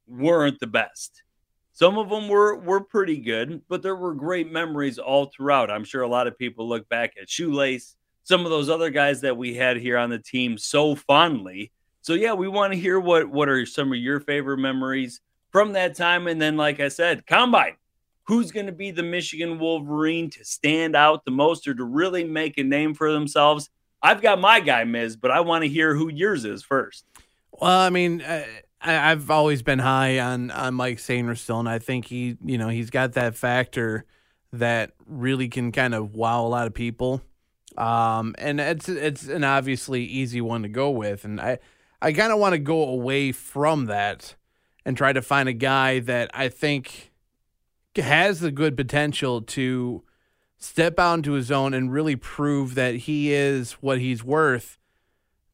weren't 0.08 0.60
the 0.60 0.68
best. 0.68 1.24
Some 1.74 1.98
of 1.98 2.10
them 2.10 2.28
were 2.28 2.56
were 2.58 2.82
pretty 2.82 3.18
good, 3.18 3.62
but 3.70 3.82
there 3.82 3.96
were 3.96 4.14
great 4.14 4.52
memories 4.52 4.98
all 4.98 5.26
throughout. 5.26 5.72
I'm 5.72 5.84
sure 5.84 6.02
a 6.02 6.08
lot 6.08 6.28
of 6.28 6.38
people 6.38 6.68
look 6.68 6.90
back 6.90 7.14
at 7.22 7.30
Shoelace, 7.30 7.96
some 8.24 8.44
of 8.44 8.50
those 8.50 8.70
other 8.70 8.90
guys 8.90 9.22
that 9.22 9.38
we 9.38 9.54
had 9.54 9.78
here 9.78 9.98
on 9.98 10.10
the 10.10 10.20
team 10.20 10.58
so 10.58 10.96
fondly. 10.96 11.72
So 12.02 12.14
yeah, 12.14 12.34
we 12.34 12.48
want 12.48 12.74
to 12.74 12.80
hear 12.80 13.00
what 13.00 13.30
what 13.30 13.48
are 13.48 13.66
some 13.66 13.92
of 13.92 14.00
your 14.00 14.20
favorite 14.20 14.58
memories 14.58 15.22
from 15.52 15.74
that 15.74 15.96
time, 15.96 16.28
and 16.28 16.42
then 16.42 16.58
like 16.58 16.80
I 16.80 16.90
said, 16.90 17.26
combine. 17.26 17.76
Who's 18.28 18.52
going 18.52 18.66
to 18.66 18.72
be 18.72 18.92
the 18.92 19.04
Michigan 19.04 19.58
Wolverine 19.58 20.30
to 20.32 20.44
stand 20.44 20.96
out 20.96 21.24
the 21.24 21.32
most 21.32 21.68
or 21.68 21.74
to 21.74 21.84
really 21.84 22.24
make 22.24 22.58
a 22.58 22.64
name 22.64 22.94
for 22.94 23.12
themselves? 23.12 23.70
I've 24.02 24.22
got 24.22 24.40
my 24.40 24.60
guy, 24.60 24.84
Miz, 24.84 25.16
but 25.16 25.32
I 25.32 25.40
want 25.40 25.64
to 25.64 25.70
hear 25.70 25.96
who 25.96 26.10
yours 26.10 26.46
is 26.46 26.64
first. 26.64 27.06
Well, 27.52 27.80
I 27.80 27.90
mean, 27.90 28.22
I, 28.22 28.46
have 28.82 29.32
always 29.32 29.62
been 29.62 29.80
high 29.80 30.20
on 30.20 30.52
on 30.52 30.76
Mike 30.76 30.98
Sainristil. 30.98 31.60
And 31.60 31.70
I 31.70 31.80
think 31.80 32.06
he, 32.06 32.38
you 32.44 32.58
know, 32.58 32.70
he's 32.70 32.90
got 32.90 33.14
that 33.14 33.36
factor 33.36 34.06
that 34.54 34.92
really 35.06 35.48
can 35.48 35.72
kind 35.72 35.96
of 35.96 36.14
wow 36.14 36.46
a 36.46 36.48
lot 36.48 36.68
of 36.68 36.74
people. 36.74 37.22
Um, 37.78 38.36
and 38.38 38.60
it's 38.60 38.90
it's 38.90 39.28
an 39.28 39.44
obviously 39.44 40.04
easy 40.04 40.42
one 40.42 40.64
to 40.64 40.70
go 40.70 40.90
with, 40.90 41.26
and 41.26 41.40
I 41.40 41.60
I 42.02 42.12
kind 42.12 42.32
of 42.32 42.40
want 42.40 42.54
to 42.54 42.60
go 42.60 42.84
away 42.88 43.32
from 43.32 43.86
that 43.86 44.36
and 44.86 44.98
try 44.98 45.14
to 45.14 45.22
find 45.22 45.48
a 45.48 45.54
guy 45.54 46.00
that 46.00 46.32
I 46.34 46.50
think 46.50 47.07
has 47.98 48.40
the 48.40 48.52
good 48.52 48.76
potential 48.76 49.42
to 49.42 50.04
step 50.58 51.00
out 51.00 51.16
into 51.16 51.34
his 51.34 51.52
own 51.52 51.74
and 51.74 51.92
really 51.92 52.16
prove 52.16 52.76
that 52.76 52.96
he 52.96 53.32
is 53.32 53.74
what 53.74 54.00
he's 54.00 54.24
worth. 54.24 54.78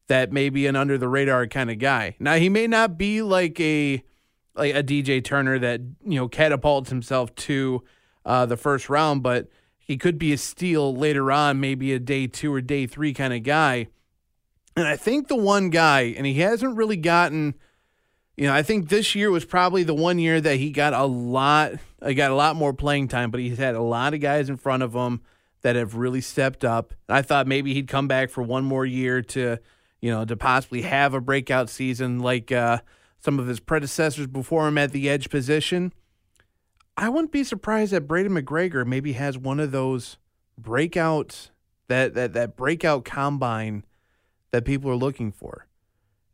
That 0.08 0.32
maybe 0.32 0.66
an 0.66 0.76
under 0.76 0.98
the 0.98 1.08
radar 1.08 1.46
kind 1.46 1.70
of 1.70 1.78
guy. 1.78 2.16
Now 2.18 2.34
he 2.34 2.50
may 2.50 2.66
not 2.66 2.98
be 2.98 3.22
like 3.22 3.58
a 3.58 4.04
like 4.54 4.74
a 4.74 4.82
DJ 4.82 5.24
Turner 5.24 5.58
that 5.58 5.80
you 6.04 6.16
know 6.16 6.28
catapults 6.28 6.90
himself 6.90 7.34
to 7.36 7.82
uh, 8.24 8.46
the 8.46 8.56
first 8.56 8.88
round, 8.88 9.22
but 9.22 9.48
he 9.78 9.96
could 9.96 10.18
be 10.18 10.32
a 10.32 10.38
steal 10.38 10.94
later 10.94 11.30
on, 11.30 11.60
maybe 11.60 11.92
a 11.92 11.98
day 11.98 12.26
two 12.26 12.52
or 12.52 12.60
day 12.60 12.86
three 12.86 13.12
kind 13.12 13.34
of 13.34 13.42
guy. 13.42 13.88
And 14.76 14.86
I 14.88 14.96
think 14.96 15.28
the 15.28 15.36
one 15.36 15.70
guy, 15.70 16.14
and 16.16 16.26
he 16.26 16.34
hasn't 16.34 16.76
really 16.76 16.96
gotten, 16.96 17.54
you 18.36 18.46
know, 18.46 18.54
I 18.54 18.62
think 18.62 18.88
this 18.88 19.14
year 19.14 19.30
was 19.30 19.44
probably 19.44 19.84
the 19.84 19.94
one 19.94 20.18
year 20.18 20.40
that 20.40 20.56
he 20.56 20.70
got 20.70 20.92
a 20.92 21.04
lot, 21.04 21.74
he 22.04 22.14
got 22.14 22.30
a 22.30 22.34
lot 22.34 22.56
more 22.56 22.72
playing 22.72 23.08
time, 23.08 23.30
but 23.30 23.40
he's 23.40 23.58
had 23.58 23.74
a 23.74 23.82
lot 23.82 24.14
of 24.14 24.20
guys 24.20 24.48
in 24.48 24.56
front 24.56 24.82
of 24.82 24.92
him 24.92 25.20
that 25.62 25.76
have 25.76 25.94
really 25.94 26.20
stepped 26.20 26.64
up. 26.64 26.92
I 27.08 27.22
thought 27.22 27.46
maybe 27.46 27.74
he'd 27.74 27.88
come 27.88 28.08
back 28.08 28.30
for 28.30 28.42
one 28.42 28.64
more 28.64 28.84
year 28.84 29.22
to, 29.22 29.58
you 30.00 30.10
know, 30.10 30.24
to 30.24 30.36
possibly 30.36 30.82
have 30.82 31.14
a 31.14 31.20
breakout 31.20 31.70
season 31.70 32.18
like 32.18 32.50
uh, 32.50 32.78
some 33.20 33.38
of 33.38 33.46
his 33.46 33.60
predecessors 33.60 34.26
before 34.26 34.68
him 34.68 34.78
at 34.78 34.92
the 34.92 35.08
edge 35.08 35.30
position. 35.30 35.92
I 36.96 37.08
wouldn't 37.08 37.32
be 37.32 37.44
surprised 37.44 37.92
that 37.92 38.06
Braiden 38.06 38.38
McGregor 38.38 38.86
maybe 38.86 39.14
has 39.14 39.38
one 39.38 39.58
of 39.58 39.72
those 39.72 40.18
breakouts 40.60 41.50
that 41.88 42.14
that 42.14 42.32
that 42.34 42.56
breakout 42.56 43.04
combine 43.04 43.84
that 44.50 44.64
people 44.64 44.90
are 44.90 44.96
looking 44.96 45.32
for. 45.32 45.66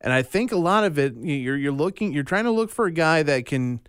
And 0.01 0.13
I 0.13 0.23
think 0.23 0.53
a 0.53 0.57
lot 0.57 0.85
of 0.85 0.99
it 0.99 1.15
you're 1.17 1.57
you're 1.57 1.73
looking 1.73 2.13
you're 2.13 2.23
trying 2.23 2.45
to 2.45 2.51
look 2.51 2.71
for 2.71 2.87
a 2.87 2.93
guy 2.93 3.23
that 3.23 3.47
can 3.47 3.81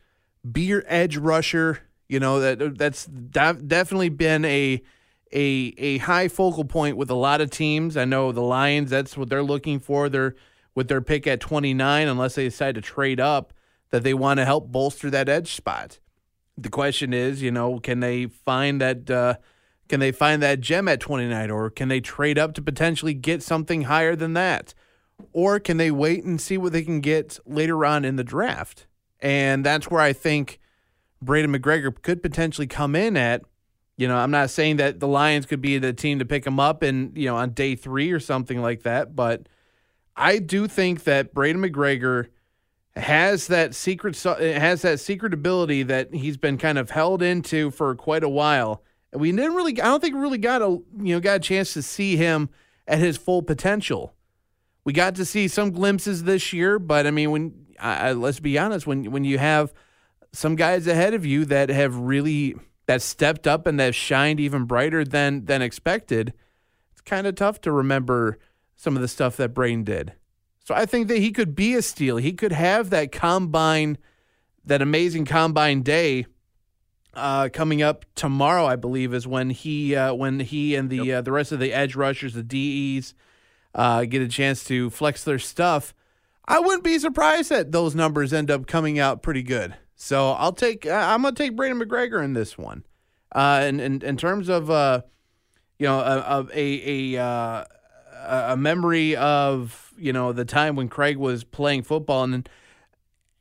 be 0.50 0.62
your 0.62 0.84
edge 0.88 1.18
rusher, 1.18 1.80
you 2.10 2.20
know, 2.20 2.40
that 2.40 2.78
that's 2.78 3.06
definitely 3.06 4.10
been 4.10 4.44
a 4.46 4.82
a 5.32 5.74
a 5.78 5.98
high 6.00 6.28
focal 6.28 6.66
point 6.66 6.98
with 6.98 7.10
a 7.10 7.16
lot 7.16 7.42
of 7.42 7.50
teams. 7.50 7.96
I 7.96 8.06
know 8.06 8.32
the 8.32 8.42
Lions, 8.42 8.90
that's 8.90 9.16
what 9.16 9.30
they're 9.30 9.44
looking 9.44 9.80
for. 9.80 10.10
They're 10.10 10.36
with 10.76 10.88
their 10.88 11.02
pick 11.02 11.28
at 11.28 11.40
29 11.40 12.08
unless 12.08 12.36
they 12.36 12.46
decide 12.46 12.76
to 12.76 12.82
trade 12.82 13.20
up 13.20 13.54
that 13.90 14.04
they 14.04 14.14
want 14.14 14.38
to 14.40 14.46
help 14.46 14.72
bolster 14.72 15.10
that 15.10 15.28
edge 15.28 15.54
spot 15.54 16.00
the 16.62 16.70
question 16.70 17.14
is, 17.14 17.42
you 17.42 17.52
know, 17.52 17.80
can 17.80 18.00
they 18.00 18.28
find 18.28 18.82
that 18.82 19.10
uh, 19.10 19.36
can 19.88 20.00
they 20.00 20.12
find 20.12 20.42
that 20.42 20.62
gem 20.62 20.88
at 20.88 21.00
29 21.00 21.50
or 21.50 21.70
can 21.70 21.88
they 21.88 22.00
trade 22.00 22.38
up 22.38 22.54
to 22.54 22.62
potentially 22.62 23.14
get 23.14 23.44
something 23.44 23.84
higher 23.84 24.16
than 24.16 24.34
that? 24.34 24.74
Or 25.34 25.60
can 25.60 25.78
they 25.78 25.92
wait 25.92 26.24
and 26.24 26.40
see 26.40 26.58
what 26.58 26.74
they 26.74 26.84
can 26.84 27.02
get 27.02 27.40
later 27.46 27.86
on 27.86 28.06
in 28.06 28.16
the 28.16 28.24
draft? 28.24 28.88
And 29.20 29.66
that's 29.66 29.90
where 29.90 30.02
I 30.02 30.14
think 30.14 30.60
Braiden 31.24 31.56
McGregor 31.56 31.94
could 32.02 32.22
potentially 32.22 32.68
come 32.68 32.96
in 32.96 33.16
at. 33.18 33.44
You 33.98 34.08
know, 34.08 34.18
I'm 34.18 34.32
not 34.32 34.50
saying 34.50 34.78
that 34.78 35.00
the 35.00 35.08
Lions 35.08 35.46
could 35.46 35.62
be 35.62 35.78
the 35.78 35.94
team 35.94 36.20
to 36.20 36.26
pick 36.26 36.48
him 36.48 36.60
up 36.60 36.82
and, 36.82 37.16
you 37.16 37.26
know, 37.26 37.36
on 37.38 37.52
day 37.52 37.76
3 37.76 38.12
or 38.12 38.20
something 38.20 38.62
like 38.62 38.84
that, 38.84 39.16
but 39.16 39.48
I 40.16 40.40
do 40.40 40.68
think 40.68 41.04
that 41.04 41.34
Braiden 41.34 41.64
McGregor– 41.66 42.28
has 42.96 43.48
that 43.48 43.74
secret 43.74 44.22
has 44.22 44.82
that 44.82 45.00
secret 45.00 45.34
ability 45.34 45.84
that 45.84 46.14
he's 46.14 46.38
been 46.38 46.58
kind 46.58 46.78
of 46.78 46.90
held 46.90 47.22
into 47.22 47.72
for 47.72 47.96
quite 47.96 48.24
a 48.24 48.30
while. 48.30 48.84
And 49.12 49.22
we 49.22 49.32
didn't 49.32 49.56
really 49.56 49.80
I 49.82 49.86
don't 49.86 50.02
think 50.02 50.16
we 50.16 50.22
really 50.22 50.38
got 50.38 50.62
a 50.62 50.66
you 50.66 51.16
know 51.16 51.20
got 51.20 51.38
a 51.38 51.40
chance 51.40 51.74
to 51.74 51.82
see 51.82 52.18
him 52.18 52.50
at 52.88 53.00
his 53.00 53.18
full 53.18 53.42
potential. 53.42 54.14
We 54.84 54.94
got 54.94 55.16
to 55.16 55.26
see 55.26 55.48
some 55.48 55.72
glimpses 55.72 56.24
this 56.24 56.54
year, 56.54 56.80
but 56.80 57.06
I 57.06 57.12
mean 57.12 57.32
when 57.32 57.66
I, 57.80 58.14
let's 58.14 58.40
be 58.40 58.58
honest 58.58 58.88
when 58.88 59.12
when 59.12 59.24
you 59.24 59.38
have 59.38 59.74
some 60.34 60.56
guys 60.56 60.88
ahead 60.88 61.14
of 61.14 61.26
you 61.26 61.46
that 61.46 61.70
have 61.70 61.96
really 61.96 62.56
that 62.88 63.02
stepped 63.02 63.48
up 63.48 63.68
and 63.68 63.80
that 63.80 63.96
shined 63.96 64.40
even 64.40 64.66
brighter 64.66 65.04
than 65.04 65.46
than 65.46 65.62
expected, 65.62 66.34
it's 66.92 67.02
kind 67.02 67.28
of 67.28 67.36
tough 67.36 67.62
to 67.62 67.72
remember 67.72 68.40
some 68.76 68.96
of 68.96 69.02
the 69.02 69.08
stuff 69.08 69.38
that 69.38 69.54
Brain 69.54 69.84
did. 69.84 70.14
So 70.64 70.76
I 70.76 70.86
think 70.86 71.08
that 71.08 71.18
he 71.18 71.32
could 71.32 71.56
be 71.56 71.76
a 71.76 71.82
steal. 71.82 72.18
He 72.18 72.34
could 72.34 72.52
have 72.52 72.90
that 72.92 73.12
combine, 73.12 73.98
that 74.66 74.82
amazing 74.82 75.26
combine 75.26 75.82
day, 75.82 76.26
uh, 77.14 77.50
coming 77.52 77.82
up 77.82 78.06
tomorrow, 78.16 78.66
I 78.66 78.76
believe, 78.76 79.14
is 79.14 79.28
when 79.28 79.50
he 79.50 79.96
uh, 79.96 80.14
when 80.14 80.40
he 80.40 80.76
and 80.76 80.90
the 80.90 80.98
yep. 80.98 81.18
uh, 81.18 81.22
the 81.22 81.32
rest 81.32 81.52
of 81.52 81.60
the 81.60 81.74
edge 81.74 81.96
rushers, 81.96 82.34
the 82.34 82.44
DEs, 82.44 83.14
uh, 83.74 84.06
get 84.06 84.22
a 84.22 84.28
chance 84.28 84.64
to 84.66 84.90
flex 84.90 85.24
their 85.24 85.40
stuff. 85.40 85.94
I 86.46 86.60
wouldn't 86.60 86.84
be 86.84 87.00
surprised 87.00 87.50
that 87.50 87.72
those 87.72 87.96
numbers 87.96 88.34
end 88.34 88.52
up 88.52 88.68
coming 88.68 89.00
out 89.00 89.22
pretty 89.22 89.44
good. 89.44 89.76
So 89.96 90.32
I'll 90.32 90.54
take 90.54 90.86
I'm 90.88 91.22
gonna 91.22 91.36
take 91.36 91.56
Braiden 91.56 91.82
McGregor 91.82 92.24
in 92.24 92.34
this 92.34 92.58
one. 92.58 92.84
Uh, 93.32 93.64
in, 93.66 93.80
in 93.80 94.02
in 94.02 94.18
terms 94.18 94.50
of 94.50 94.70
uh, 94.70 95.02
you 95.80 95.88
know 95.88 96.00
a 96.00 96.48
a 96.54 97.16
a, 97.16 97.68
a 98.54 98.58
memory 98.58 99.16
of 99.16 99.94
you 99.98 100.12
know 100.12 100.34
the 100.34 100.46
time 100.46 100.76
when 100.76 100.90
Craig 100.90 101.18
was 101.18 101.44
playing 101.44 101.84
football 101.84 102.24
and 102.24 102.50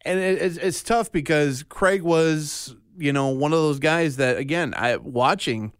and 0.03 0.21
it's 0.21 0.59
it's 0.59 0.83
tough 0.83 1.11
because 1.11 1.63
Craig 1.63 2.03
was 2.03 2.77
you 3.01 3.13
know, 3.15 3.29
one 3.29 3.53
of 3.53 3.59
those 3.59 3.79
guys 3.79 4.17
that 4.17 4.37
again, 4.37 4.75
I 4.77 4.97
watching, 4.97 5.73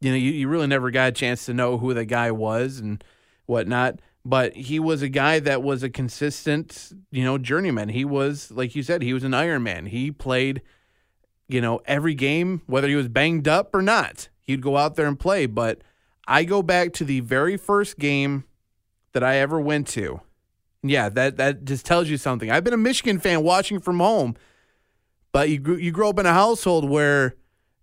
you 0.00 0.10
know, 0.10 0.16
you, 0.16 0.32
you 0.32 0.48
really 0.48 0.66
never 0.66 0.90
got 0.90 1.08
a 1.08 1.12
chance 1.12 1.46
to 1.46 1.54
know 1.54 1.78
who 1.78 1.94
the 1.94 2.04
guy 2.04 2.30
was 2.30 2.78
and 2.78 3.02
whatnot. 3.46 4.00
But 4.24 4.54
he 4.54 4.78
was 4.78 5.02
a 5.02 5.08
guy 5.08 5.40
that 5.40 5.62
was 5.62 5.82
a 5.82 5.90
consistent, 5.90 6.92
you 7.10 7.24
know, 7.24 7.38
journeyman. 7.38 7.88
He 7.88 8.04
was, 8.04 8.52
like 8.52 8.76
you 8.76 8.82
said, 8.82 9.02
he 9.02 9.12
was 9.12 9.24
an 9.24 9.34
Iron 9.34 9.64
Man. 9.64 9.86
He 9.86 10.12
played, 10.12 10.62
you 11.48 11.60
know, 11.60 11.80
every 11.86 12.14
game, 12.14 12.62
whether 12.66 12.88
he 12.88 12.94
was 12.94 13.08
banged 13.08 13.48
up 13.48 13.74
or 13.74 13.82
not, 13.82 14.28
he'd 14.40 14.62
go 14.62 14.76
out 14.76 14.94
there 14.94 15.06
and 15.06 15.18
play. 15.18 15.46
But 15.46 15.82
I 16.28 16.44
go 16.44 16.62
back 16.62 16.92
to 16.94 17.04
the 17.04 17.20
very 17.20 17.56
first 17.56 17.98
game 17.98 18.44
that 19.12 19.24
I 19.24 19.36
ever 19.36 19.60
went 19.60 19.88
to. 19.88 20.20
Yeah, 20.84 21.08
that 21.10 21.36
that 21.38 21.64
just 21.64 21.84
tells 21.84 22.08
you 22.08 22.16
something. 22.16 22.50
I've 22.50 22.64
been 22.64 22.74
a 22.74 22.78
Michigan 22.78 23.18
fan 23.18 23.42
watching 23.42 23.80
from 23.80 23.98
home 23.98 24.36
but 25.32 25.48
you 25.48 25.76
you 25.76 25.90
grow 25.90 26.10
up 26.10 26.18
in 26.18 26.26
a 26.26 26.32
household 26.32 26.88
where 26.88 27.34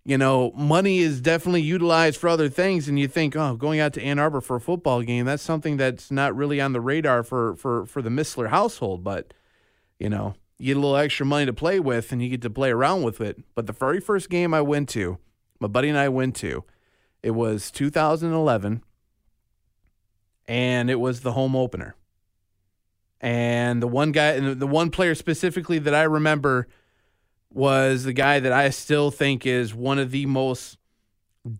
you 0.04 0.16
know 0.16 0.52
money 0.52 0.98
is 1.00 1.20
definitely 1.20 1.62
utilized 1.62 2.18
for 2.18 2.28
other 2.28 2.48
things, 2.48 2.88
and 2.88 2.98
you 2.98 3.08
think, 3.08 3.36
oh, 3.36 3.56
going 3.56 3.80
out 3.80 3.92
to 3.94 4.02
Ann 4.02 4.18
Arbor 4.18 4.40
for 4.40 4.56
a 4.56 4.60
football 4.60 5.02
game, 5.02 5.26
that's 5.26 5.42
something 5.42 5.76
that's 5.76 6.10
not 6.10 6.34
really 6.34 6.60
on 6.60 6.72
the 6.72 6.80
radar 6.80 7.22
for 7.22 7.54
for 7.56 7.86
for 7.86 8.02
the 8.02 8.10
Missler 8.10 8.48
household. 8.48 9.04
But 9.04 9.32
you 9.98 10.08
know, 10.08 10.34
you 10.58 10.66
get 10.66 10.76
a 10.76 10.80
little 10.80 10.96
extra 10.96 11.26
money 11.26 11.46
to 11.46 11.52
play 11.52 11.80
with, 11.80 12.12
and 12.12 12.22
you 12.22 12.28
get 12.28 12.42
to 12.42 12.50
play 12.50 12.70
around 12.70 13.02
with 13.02 13.20
it. 13.20 13.42
But 13.54 13.66
the 13.66 13.72
very 13.72 14.00
first 14.00 14.30
game 14.30 14.54
I 14.54 14.62
went 14.62 14.88
to, 14.90 15.18
my 15.58 15.68
buddy 15.68 15.88
and 15.88 15.98
I 15.98 16.08
went 16.08 16.36
to, 16.36 16.64
it 17.22 17.32
was 17.32 17.70
2011, 17.70 18.82
and 20.48 20.90
it 20.90 21.00
was 21.00 21.20
the 21.20 21.32
home 21.32 21.54
opener. 21.54 21.94
And 23.20 23.82
the 23.82 23.86
one 23.86 24.12
guy, 24.12 24.30
and 24.30 24.58
the 24.58 24.66
one 24.66 24.90
player 24.90 25.14
specifically 25.14 25.78
that 25.78 25.94
I 25.94 26.02
remember 26.02 26.68
was 27.52 28.04
the 28.04 28.12
guy 28.12 28.40
that 28.40 28.52
I 28.52 28.70
still 28.70 29.10
think 29.10 29.46
is 29.46 29.74
one 29.74 29.98
of 29.98 30.10
the 30.10 30.26
most 30.26 30.78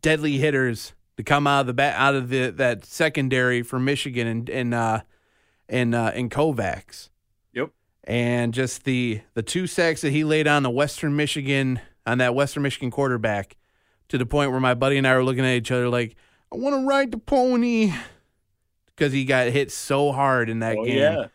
deadly 0.00 0.38
hitters 0.38 0.92
to 1.16 1.22
come 1.22 1.46
out 1.46 1.62
of 1.62 1.66
the 1.66 1.72
bat 1.74 1.94
out 1.98 2.14
of 2.14 2.28
the 2.28 2.50
that 2.50 2.84
secondary 2.84 3.62
for 3.62 3.78
Michigan 3.78 4.26
and 4.26 4.48
and 4.48 4.74
uh, 4.74 5.00
and 5.68 5.94
uh, 5.94 6.12
and 6.14 6.30
Kovacs. 6.30 7.10
Yep. 7.52 7.70
And 8.04 8.54
just 8.54 8.84
the 8.84 9.20
the 9.34 9.42
two 9.42 9.66
sacks 9.66 10.00
that 10.02 10.10
he 10.10 10.24
laid 10.24 10.46
on 10.46 10.62
the 10.62 10.70
Western 10.70 11.16
Michigan 11.16 11.80
on 12.06 12.18
that 12.18 12.34
Western 12.34 12.62
Michigan 12.62 12.90
quarterback 12.90 13.56
to 14.08 14.18
the 14.18 14.26
point 14.26 14.50
where 14.50 14.60
my 14.60 14.74
buddy 14.74 14.98
and 14.98 15.06
I 15.06 15.14
were 15.14 15.24
looking 15.24 15.44
at 15.44 15.54
each 15.54 15.70
other 15.70 15.88
like, 15.88 16.16
I 16.52 16.56
want 16.56 16.74
to 16.74 16.86
ride 16.86 17.12
the 17.12 17.18
pony 17.18 17.92
because 18.86 19.12
he 19.12 19.24
got 19.24 19.48
hit 19.48 19.70
so 19.70 20.12
hard 20.12 20.50
in 20.50 20.60
that 20.60 20.76
oh, 20.76 20.84
game. 20.84 20.98
Yeah. 20.98 21.26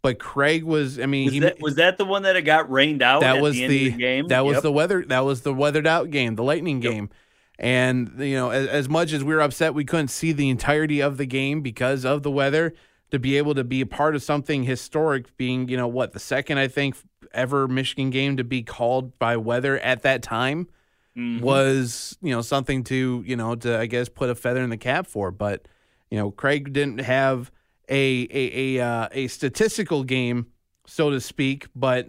But 0.00 0.18
Craig 0.18 0.64
was, 0.64 1.00
I 1.00 1.06
mean, 1.06 1.26
was, 1.26 1.34
he, 1.34 1.40
that, 1.40 1.60
was 1.60 1.74
that 1.76 1.98
the 1.98 2.04
one 2.04 2.22
that 2.22 2.36
it 2.36 2.42
got 2.42 2.70
rained 2.70 3.02
out? 3.02 3.20
That 3.20 3.42
was 3.42 3.54
the, 3.54 3.66
the, 3.66 3.90
the, 3.90 3.96
game. 3.96 4.28
That 4.28 4.44
was 4.44 4.54
yep. 4.54 4.62
the 4.62 4.72
weather. 4.72 5.04
That 5.04 5.24
was 5.24 5.42
the 5.42 5.52
weathered 5.52 5.86
out 5.86 6.10
game, 6.10 6.36
the 6.36 6.44
lightning 6.44 6.80
game. 6.80 7.10
And 7.58 8.12
you 8.18 8.36
know, 8.36 8.50
as, 8.50 8.68
as 8.68 8.88
much 8.88 9.12
as 9.12 9.24
we 9.24 9.34
were 9.34 9.40
upset, 9.40 9.74
we 9.74 9.84
couldn't 9.84 10.08
see 10.08 10.32
the 10.32 10.48
entirety 10.48 11.00
of 11.00 11.16
the 11.16 11.26
game 11.26 11.60
because 11.60 12.04
of 12.04 12.22
the 12.22 12.30
weather. 12.30 12.74
To 13.10 13.18
be 13.18 13.38
able 13.38 13.54
to 13.54 13.64
be 13.64 13.80
a 13.80 13.86
part 13.86 14.14
of 14.14 14.22
something 14.22 14.64
historic, 14.64 15.34
being 15.38 15.68
you 15.68 15.78
know 15.78 15.88
what 15.88 16.12
the 16.12 16.20
second 16.20 16.58
I 16.58 16.68
think 16.68 16.94
ever 17.32 17.66
Michigan 17.66 18.10
game 18.10 18.36
to 18.36 18.44
be 18.44 18.62
called 18.62 19.18
by 19.18 19.36
weather 19.38 19.78
at 19.78 20.02
that 20.02 20.22
time 20.22 20.68
mm-hmm. 21.16 21.42
was 21.42 22.16
you 22.22 22.30
know 22.30 22.42
something 22.42 22.84
to 22.84 23.22
you 23.26 23.34
know 23.34 23.54
to 23.56 23.78
I 23.78 23.86
guess 23.86 24.08
put 24.08 24.30
a 24.30 24.34
feather 24.34 24.62
in 24.62 24.70
the 24.70 24.76
cap 24.76 25.06
for. 25.06 25.30
But 25.30 25.66
you 26.10 26.18
know, 26.18 26.30
Craig 26.30 26.72
didn't 26.72 27.00
have 27.00 27.50
a 27.88 28.28
a 28.30 28.78
a, 28.78 28.84
uh, 28.84 29.08
a 29.12 29.28
statistical 29.28 30.04
game, 30.04 30.46
so 30.86 31.10
to 31.10 31.20
speak, 31.20 31.66
but 31.74 32.08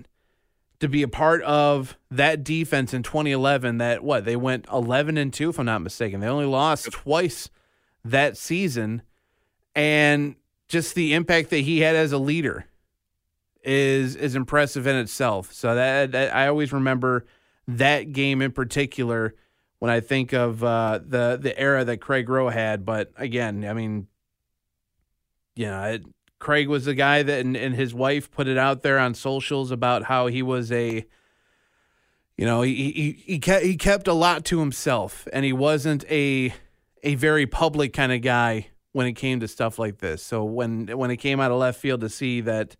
to 0.79 0.87
be 0.87 1.03
a 1.03 1.07
part 1.07 1.41
of 1.43 1.97
that 2.09 2.43
defense 2.43 2.93
in 2.93 3.03
2011 3.03 3.79
that 3.79 4.03
what 4.03 4.25
they 4.25 4.35
went 4.35 4.65
11 4.71 5.17
and 5.17 5.33
2 5.33 5.49
if 5.49 5.59
I'm 5.59 5.65
not 5.65 5.81
mistaken. 5.81 6.21
They 6.21 6.27
only 6.27 6.45
lost 6.45 6.89
twice 6.91 7.49
that 8.05 8.37
season 8.37 9.01
and 9.75 10.35
just 10.69 10.95
the 10.95 11.13
impact 11.13 11.49
that 11.49 11.59
he 11.59 11.81
had 11.81 11.95
as 11.95 12.11
a 12.11 12.17
leader 12.17 12.65
is 13.63 14.15
is 14.15 14.35
impressive 14.35 14.87
in 14.87 14.95
itself. 14.95 15.51
So 15.53 15.75
that, 15.75 16.11
that 16.13 16.33
I 16.33 16.47
always 16.47 16.71
remember 16.71 17.25
that 17.67 18.13
game 18.13 18.41
in 18.41 18.51
particular 18.51 19.35
when 19.79 19.91
I 19.91 19.99
think 19.99 20.33
of 20.33 20.63
uh, 20.63 20.99
the 21.05 21.37
the 21.41 21.57
era 21.59 21.83
that 21.85 21.97
Craig 21.97 22.29
Roh 22.29 22.49
had. 22.49 22.85
But 22.85 23.11
again, 23.17 23.65
I 23.65 23.73
mean, 23.73 24.07
you 25.59 25.65
know, 25.65 25.83
it, 25.83 26.05
Craig 26.39 26.69
was 26.69 26.85
the 26.85 26.93
guy 26.93 27.21
that, 27.21 27.41
and, 27.41 27.57
and 27.57 27.75
his 27.75 27.93
wife 27.93 28.31
put 28.31 28.47
it 28.47 28.57
out 28.57 28.81
there 28.81 28.97
on 28.97 29.13
socials 29.13 29.71
about 29.71 30.03
how 30.03 30.27
he 30.27 30.41
was 30.41 30.71
a, 30.71 31.05
you 32.37 32.45
know, 32.45 32.61
he 32.61 32.93
he 32.93 33.11
he 33.25 33.39
kept, 33.39 33.65
he 33.65 33.75
kept 33.75 34.07
a 34.07 34.13
lot 34.13 34.45
to 34.45 34.59
himself, 34.61 35.27
and 35.33 35.43
he 35.43 35.51
wasn't 35.51 36.05
a 36.09 36.53
a 37.03 37.15
very 37.15 37.45
public 37.45 37.91
kind 37.91 38.13
of 38.13 38.21
guy 38.21 38.69
when 38.93 39.05
it 39.05 39.13
came 39.13 39.41
to 39.41 39.49
stuff 39.49 39.77
like 39.77 39.97
this. 39.97 40.23
So 40.23 40.45
when 40.45 40.87
when 40.97 41.11
it 41.11 41.17
came 41.17 41.41
out 41.41 41.51
of 41.51 41.57
left 41.57 41.81
field 41.81 41.99
to 42.01 42.09
see 42.09 42.39
that 42.39 42.77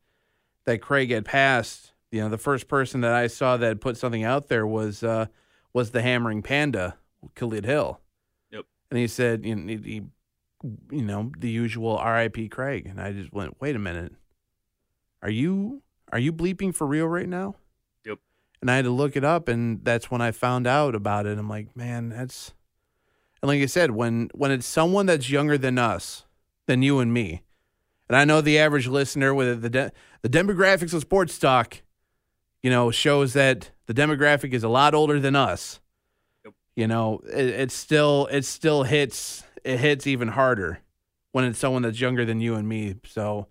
that 0.64 0.82
Craig 0.82 1.12
had 1.12 1.26
passed, 1.26 1.92
you 2.14 2.22
know, 2.22 2.30
the 2.30 2.38
first 2.38 2.70
person 2.70 3.02
that 3.02 3.12
I 3.12 3.28
saw 3.28 3.58
that 3.58 3.82
put 3.82 3.98
something 3.98 4.24
out 4.24 4.48
there 4.48 4.66
was 4.66 5.04
uh, 5.04 5.26
was 5.74 5.92
the 5.92 6.02
Hammering 6.02 6.44
Panda, 6.44 6.96
Khalid 7.36 7.66
Hill. 7.66 8.00
Yep. 8.52 8.64
And 8.90 8.98
he 8.98 9.08
said, 9.08 9.44
you 9.44 9.58
know, 9.58 9.68
he, 9.68 9.76
he 9.96 10.02
you 10.64 11.04
know, 11.04 11.32
the 11.38 11.50
usual 11.50 11.98
R.I.P. 11.98 12.50
Craig, 12.50 12.86
and 12.86 13.00
I 13.00 13.12
just 13.14 13.32
went, 13.32 13.60
wait 13.62 13.76
a 13.76 13.80
minute, 13.80 14.14
are 15.22 15.30
you 15.30 15.82
are 16.12 16.20
you 16.20 16.34
bleeping 16.34 16.74
for 16.74 16.88
real 16.88 17.08
right 17.08 17.30
now? 17.30 17.56
Yep. 18.06 18.20
And 18.62 18.72
I 18.72 18.76
had 18.76 18.86
to 18.86 18.92
look 18.92 19.16
it 19.16 19.24
up, 19.24 19.48
and 19.48 19.84
that's 19.84 20.10
when 20.10 20.22
I 20.22 20.32
found 20.32 20.68
out 20.68 20.96
about 20.96 21.26
it. 21.26 21.38
I'm 21.38 21.50
like, 21.50 21.76
man, 21.76 22.10
that's 22.10 22.54
and 23.42 23.48
like 23.48 23.62
I 23.62 23.68
said, 23.68 23.92
when 23.92 24.30
when 24.34 24.52
it's 24.52 24.66
someone 24.66 25.06
that's 25.06 25.30
younger 25.30 25.58
than 25.58 25.78
us, 25.78 26.26
than 26.66 26.82
you 26.82 27.00
and 27.00 27.14
me, 27.14 27.44
and 28.08 28.18
I 28.18 28.26
know 28.26 28.42
the 28.42 28.60
average 28.60 28.88
listener 28.88 29.34
with 29.34 29.62
the 29.62 29.70
de- 29.70 29.92
the 30.22 30.30
demographics 30.30 30.94
of 30.94 31.02
sports 31.02 31.38
talk, 31.38 31.82
you 32.62 32.70
know, 32.70 32.92
shows 32.92 33.34
that 33.34 33.72
the 33.86 33.94
demographic 33.94 34.54
is 34.54 34.64
a 34.64 34.70
lot 34.70 34.94
older 34.94 35.20
than 35.20 35.36
us. 35.36 35.80
Yep. 36.44 36.54
You 36.76 36.88
know, 36.88 37.22
it, 37.32 37.46
it 37.46 37.72
still 37.72 38.28
it 38.32 38.44
still 38.44 38.84
hits 38.84 39.44
it 39.64 39.80
hits 39.80 40.08
even 40.08 40.30
harder 40.30 40.82
when 41.32 41.46
it's 41.46 41.60
someone 41.60 41.82
that's 41.82 42.00
younger 42.00 42.26
than 42.26 42.40
you 42.42 42.56
and 42.56 42.68
me. 42.68 42.96
So, 43.06 43.48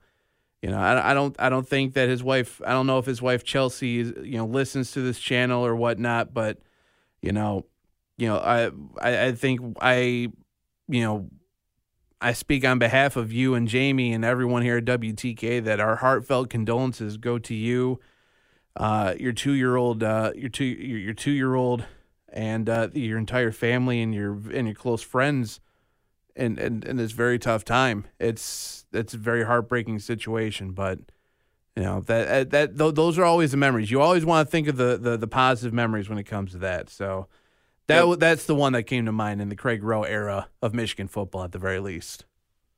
you 0.63 0.71
know, 0.71 0.79
I, 0.79 1.11
I 1.11 1.15
don't 1.15 1.37
I 1.39 1.49
don't 1.49 1.69
think 1.69 1.95
that 1.95 2.09
his 2.09 2.23
wife 2.23 2.61
I 2.67 2.71
don't 2.71 2.87
know 2.87 2.99
if 2.99 3.07
his 3.07 3.23
wife 3.23 3.45
Chelsea 3.45 3.89
you 3.89 4.37
know 4.39 4.47
listens 4.47 4.93
to 4.93 5.03
this 5.03 5.19
channel 5.19 5.65
or 5.65 5.77
whatnot, 5.77 6.35
but 6.35 6.59
you 7.23 7.33
know, 7.33 7.67
you 8.17 8.29
know 8.29 8.39
I 8.39 8.71
I, 9.01 9.27
I 9.27 9.33
think 9.33 9.61
I 9.81 10.29
you 10.89 11.03
know 11.03 11.31
I 12.21 12.33
speak 12.33 12.65
on 12.65 12.81
behalf 12.81 13.17
of 13.17 13.33
you 13.33 13.55
and 13.55 13.69
Jamie 13.69 14.13
and 14.13 14.25
everyone 14.25 14.63
here 14.63 14.79
at 14.79 14.85
WTK 14.85 15.63
that 15.65 15.79
our 15.79 15.97
heartfelt 15.97 16.51
condolences 16.51 17.17
go 17.17 17.39
to 17.39 17.55
you, 17.55 18.01
uh, 18.77 19.15
your 19.21 19.33
two 19.33 19.53
year 19.53 19.77
old, 19.77 20.03
uh, 20.03 20.33
your 20.35 20.49
two 20.49 20.65
your, 20.65 20.99
your 20.99 21.15
two 21.15 21.31
year 21.31 21.55
old, 21.55 21.85
and 22.29 22.69
uh, 22.69 22.89
your 22.93 23.19
entire 23.19 23.53
family 23.53 24.03
and 24.03 24.13
your 24.13 24.33
and 24.53 24.67
your 24.67 24.75
close 24.75 25.03
friends 25.03 25.61
in, 26.39 26.59
in, 26.59 26.83
in 26.85 26.97
this 26.97 27.13
very 27.13 27.39
tough 27.39 27.65
time. 27.65 28.07
It's 28.19 28.87
it's 28.93 29.13
a 29.13 29.19
very 29.19 29.45
heartbreaking 29.45 29.99
situation, 29.99 30.71
but 30.71 30.99
you 31.77 31.83
know 31.83 32.01
that 32.03 32.29
uh, 32.29 32.45
that 32.51 32.77
those 32.77 33.19
are 33.19 33.25
always 33.25 33.51
the 33.51 33.57
memories. 33.57 33.91
You 33.91 34.01
always 34.01 34.25
want 34.25 34.49
to 34.49 34.51
think 34.51 34.69
of 34.69 34.77
the, 34.77 34.97
the 34.97 35.17
the 35.17 35.27
positive 35.27 35.75
memories 35.75 36.09
when 36.09 36.19
it 36.19 36.25
comes 36.25 36.53
to 36.53 36.59
that. 36.59 36.89
So 36.89 37.27
that 37.89 38.07
yep. 38.07 38.19
that's 38.19 38.47
the 38.47 38.55
one 38.55 38.73
that 38.73 38.85
came 38.85 39.05
to 39.07 39.13
mind 39.13 39.43
in 39.43 39.49
the 39.49 39.57
Craig 39.57 39.83
Roh 39.83 40.05
era 40.05 40.49
of 40.63 40.75
Michigan 40.75 41.09
football, 41.09 41.45
at 41.45 41.53
the 41.53 41.59
very 41.59 41.81
least. 41.81 42.25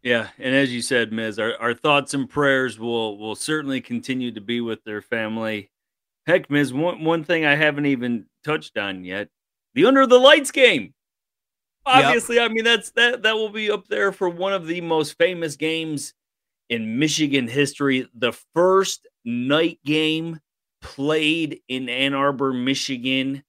Yeah, 0.02 0.28
and 0.38 0.54
as 0.54 0.72
you 0.72 0.80
said, 0.80 1.12
Miz, 1.12 1.38
our, 1.38 1.54
our 1.60 1.74
thoughts 1.74 2.14
and 2.14 2.28
prayers 2.28 2.78
will 2.78 3.18
will 3.18 3.34
certainly 3.36 3.80
continue 3.80 4.32
to 4.32 4.40
be 4.40 4.60
with 4.60 4.84
their 4.84 5.02
family. 5.02 5.70
Heck, 6.26 6.50
Miz, 6.50 6.72
one 6.72 7.04
one 7.04 7.24
thing 7.24 7.44
I 7.44 7.56
haven't 7.56 7.86
even 7.86 8.26
touched 8.42 8.78
on 8.78 9.04
yet: 9.04 9.28
the 9.74 9.84
Under 9.84 10.06
the 10.06 10.18
Lights 10.18 10.50
game 10.50 10.94
obviously, 11.86 12.36
yep. 12.36 12.50
I 12.50 12.54
mean 12.54 12.64
that's 12.64 12.90
that 12.92 13.22
that 13.22 13.34
will 13.34 13.50
be 13.50 13.70
up 13.70 13.86
there 13.88 14.12
for 14.12 14.28
one 14.28 14.52
of 14.52 14.66
the 14.66 14.80
most 14.80 15.16
famous 15.18 15.56
games 15.56 16.14
in 16.68 16.98
Michigan 16.98 17.48
history. 17.48 18.08
The 18.14 18.32
first 18.54 19.06
night 19.24 19.78
game 19.84 20.40
played 20.80 21.60
in 21.68 21.88
Ann 21.88 22.14
Arbor, 22.14 22.52
Michigan, 22.52 23.42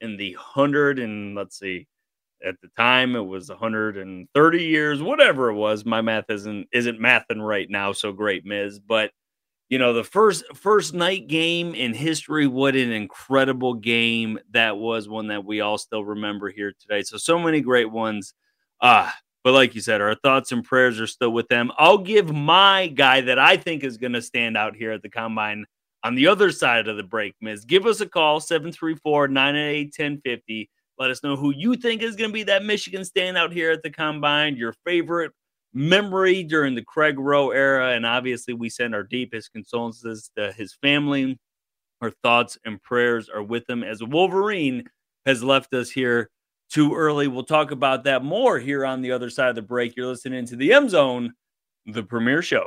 in 0.00 0.16
the 0.16 0.32
hundred 0.32 0.98
and 0.98 1.34
let's 1.34 1.58
see, 1.58 1.86
at 2.44 2.56
the 2.60 2.68
time 2.76 3.14
it 3.16 3.26
was 3.26 3.48
130 3.48 4.64
years, 4.64 5.02
whatever 5.02 5.50
it 5.50 5.54
was. 5.54 5.84
My 5.84 6.00
math 6.00 6.28
isn't 6.28 6.68
isn't 6.72 7.00
mathing 7.00 7.46
right 7.46 7.70
now, 7.70 7.92
so 7.92 8.12
great, 8.12 8.44
Miz. 8.44 8.78
But 8.78 9.12
you 9.72 9.78
know, 9.78 9.94
the 9.94 10.04
first 10.04 10.44
first 10.54 10.92
night 10.92 11.28
game 11.28 11.74
in 11.74 11.94
history, 11.94 12.46
what 12.46 12.76
an 12.76 12.92
incredible 12.92 13.72
game 13.72 14.38
that 14.50 14.76
was, 14.76 15.08
one 15.08 15.28
that 15.28 15.46
we 15.46 15.62
all 15.62 15.78
still 15.78 16.04
remember 16.04 16.50
here 16.50 16.74
today. 16.78 17.02
So 17.02 17.16
so 17.16 17.38
many 17.38 17.62
great 17.62 17.90
ones. 17.90 18.34
Ah, 18.82 19.16
but 19.42 19.54
like 19.54 19.74
you 19.74 19.80
said, 19.80 20.02
our 20.02 20.14
thoughts 20.14 20.52
and 20.52 20.62
prayers 20.62 21.00
are 21.00 21.06
still 21.06 21.30
with 21.30 21.48
them. 21.48 21.72
I'll 21.78 21.96
give 21.96 22.34
my 22.34 22.88
guy 22.88 23.22
that 23.22 23.38
I 23.38 23.56
think 23.56 23.82
is 23.82 23.96
going 23.96 24.12
to 24.12 24.20
stand 24.20 24.58
out 24.58 24.76
here 24.76 24.92
at 24.92 25.00
the 25.00 25.08
combine 25.08 25.64
on 26.04 26.16
the 26.16 26.26
other 26.26 26.50
side 26.50 26.86
of 26.86 26.98
the 26.98 27.02
break, 27.02 27.34
Miz. 27.40 27.64
Give 27.64 27.86
us 27.86 28.02
a 28.02 28.06
call, 28.06 28.40
734 28.40 29.28
988 29.28 29.86
1050. 29.86 30.70
Let 30.98 31.10
us 31.10 31.22
know 31.22 31.34
who 31.34 31.50
you 31.50 31.76
think 31.76 32.02
is 32.02 32.14
going 32.14 32.28
to 32.28 32.34
be 32.34 32.42
that 32.42 32.62
Michigan 32.62 33.04
standout 33.04 33.54
here 33.54 33.70
at 33.70 33.82
the 33.82 33.90
combine, 33.90 34.54
your 34.54 34.74
favorite 34.84 35.32
memory 35.74 36.42
during 36.42 36.74
the 36.74 36.84
Craig 36.84 37.18
Roh 37.18 37.50
era. 37.50 37.92
And 37.92 38.04
obviously, 38.04 38.54
we 38.54 38.68
send 38.68 38.94
our 38.94 39.02
deepest 39.02 39.52
condolences 39.52 40.30
to 40.36 40.52
his 40.52 40.74
family. 40.74 41.38
Our 42.00 42.10
thoughts 42.22 42.58
and 42.64 42.82
prayers 42.82 43.28
are 43.28 43.42
with 43.42 43.68
him 43.68 43.84
as 43.84 44.02
Wolverine 44.02 44.84
has 45.24 45.42
left 45.42 45.72
us 45.72 45.90
here 45.90 46.30
too 46.68 46.94
early. 46.94 47.28
We'll 47.28 47.44
talk 47.44 47.70
about 47.70 48.04
that 48.04 48.24
more 48.24 48.58
here 48.58 48.84
on 48.84 49.02
the 49.02 49.12
other 49.12 49.30
side 49.30 49.50
of 49.50 49.54
the 49.54 49.62
break. 49.62 49.96
You're 49.96 50.06
listening 50.06 50.46
to 50.46 50.56
the 50.56 50.72
M 50.72 50.88
Zone, 50.88 51.32
the 51.86 52.02
premiere 52.02 52.42
show. 52.42 52.66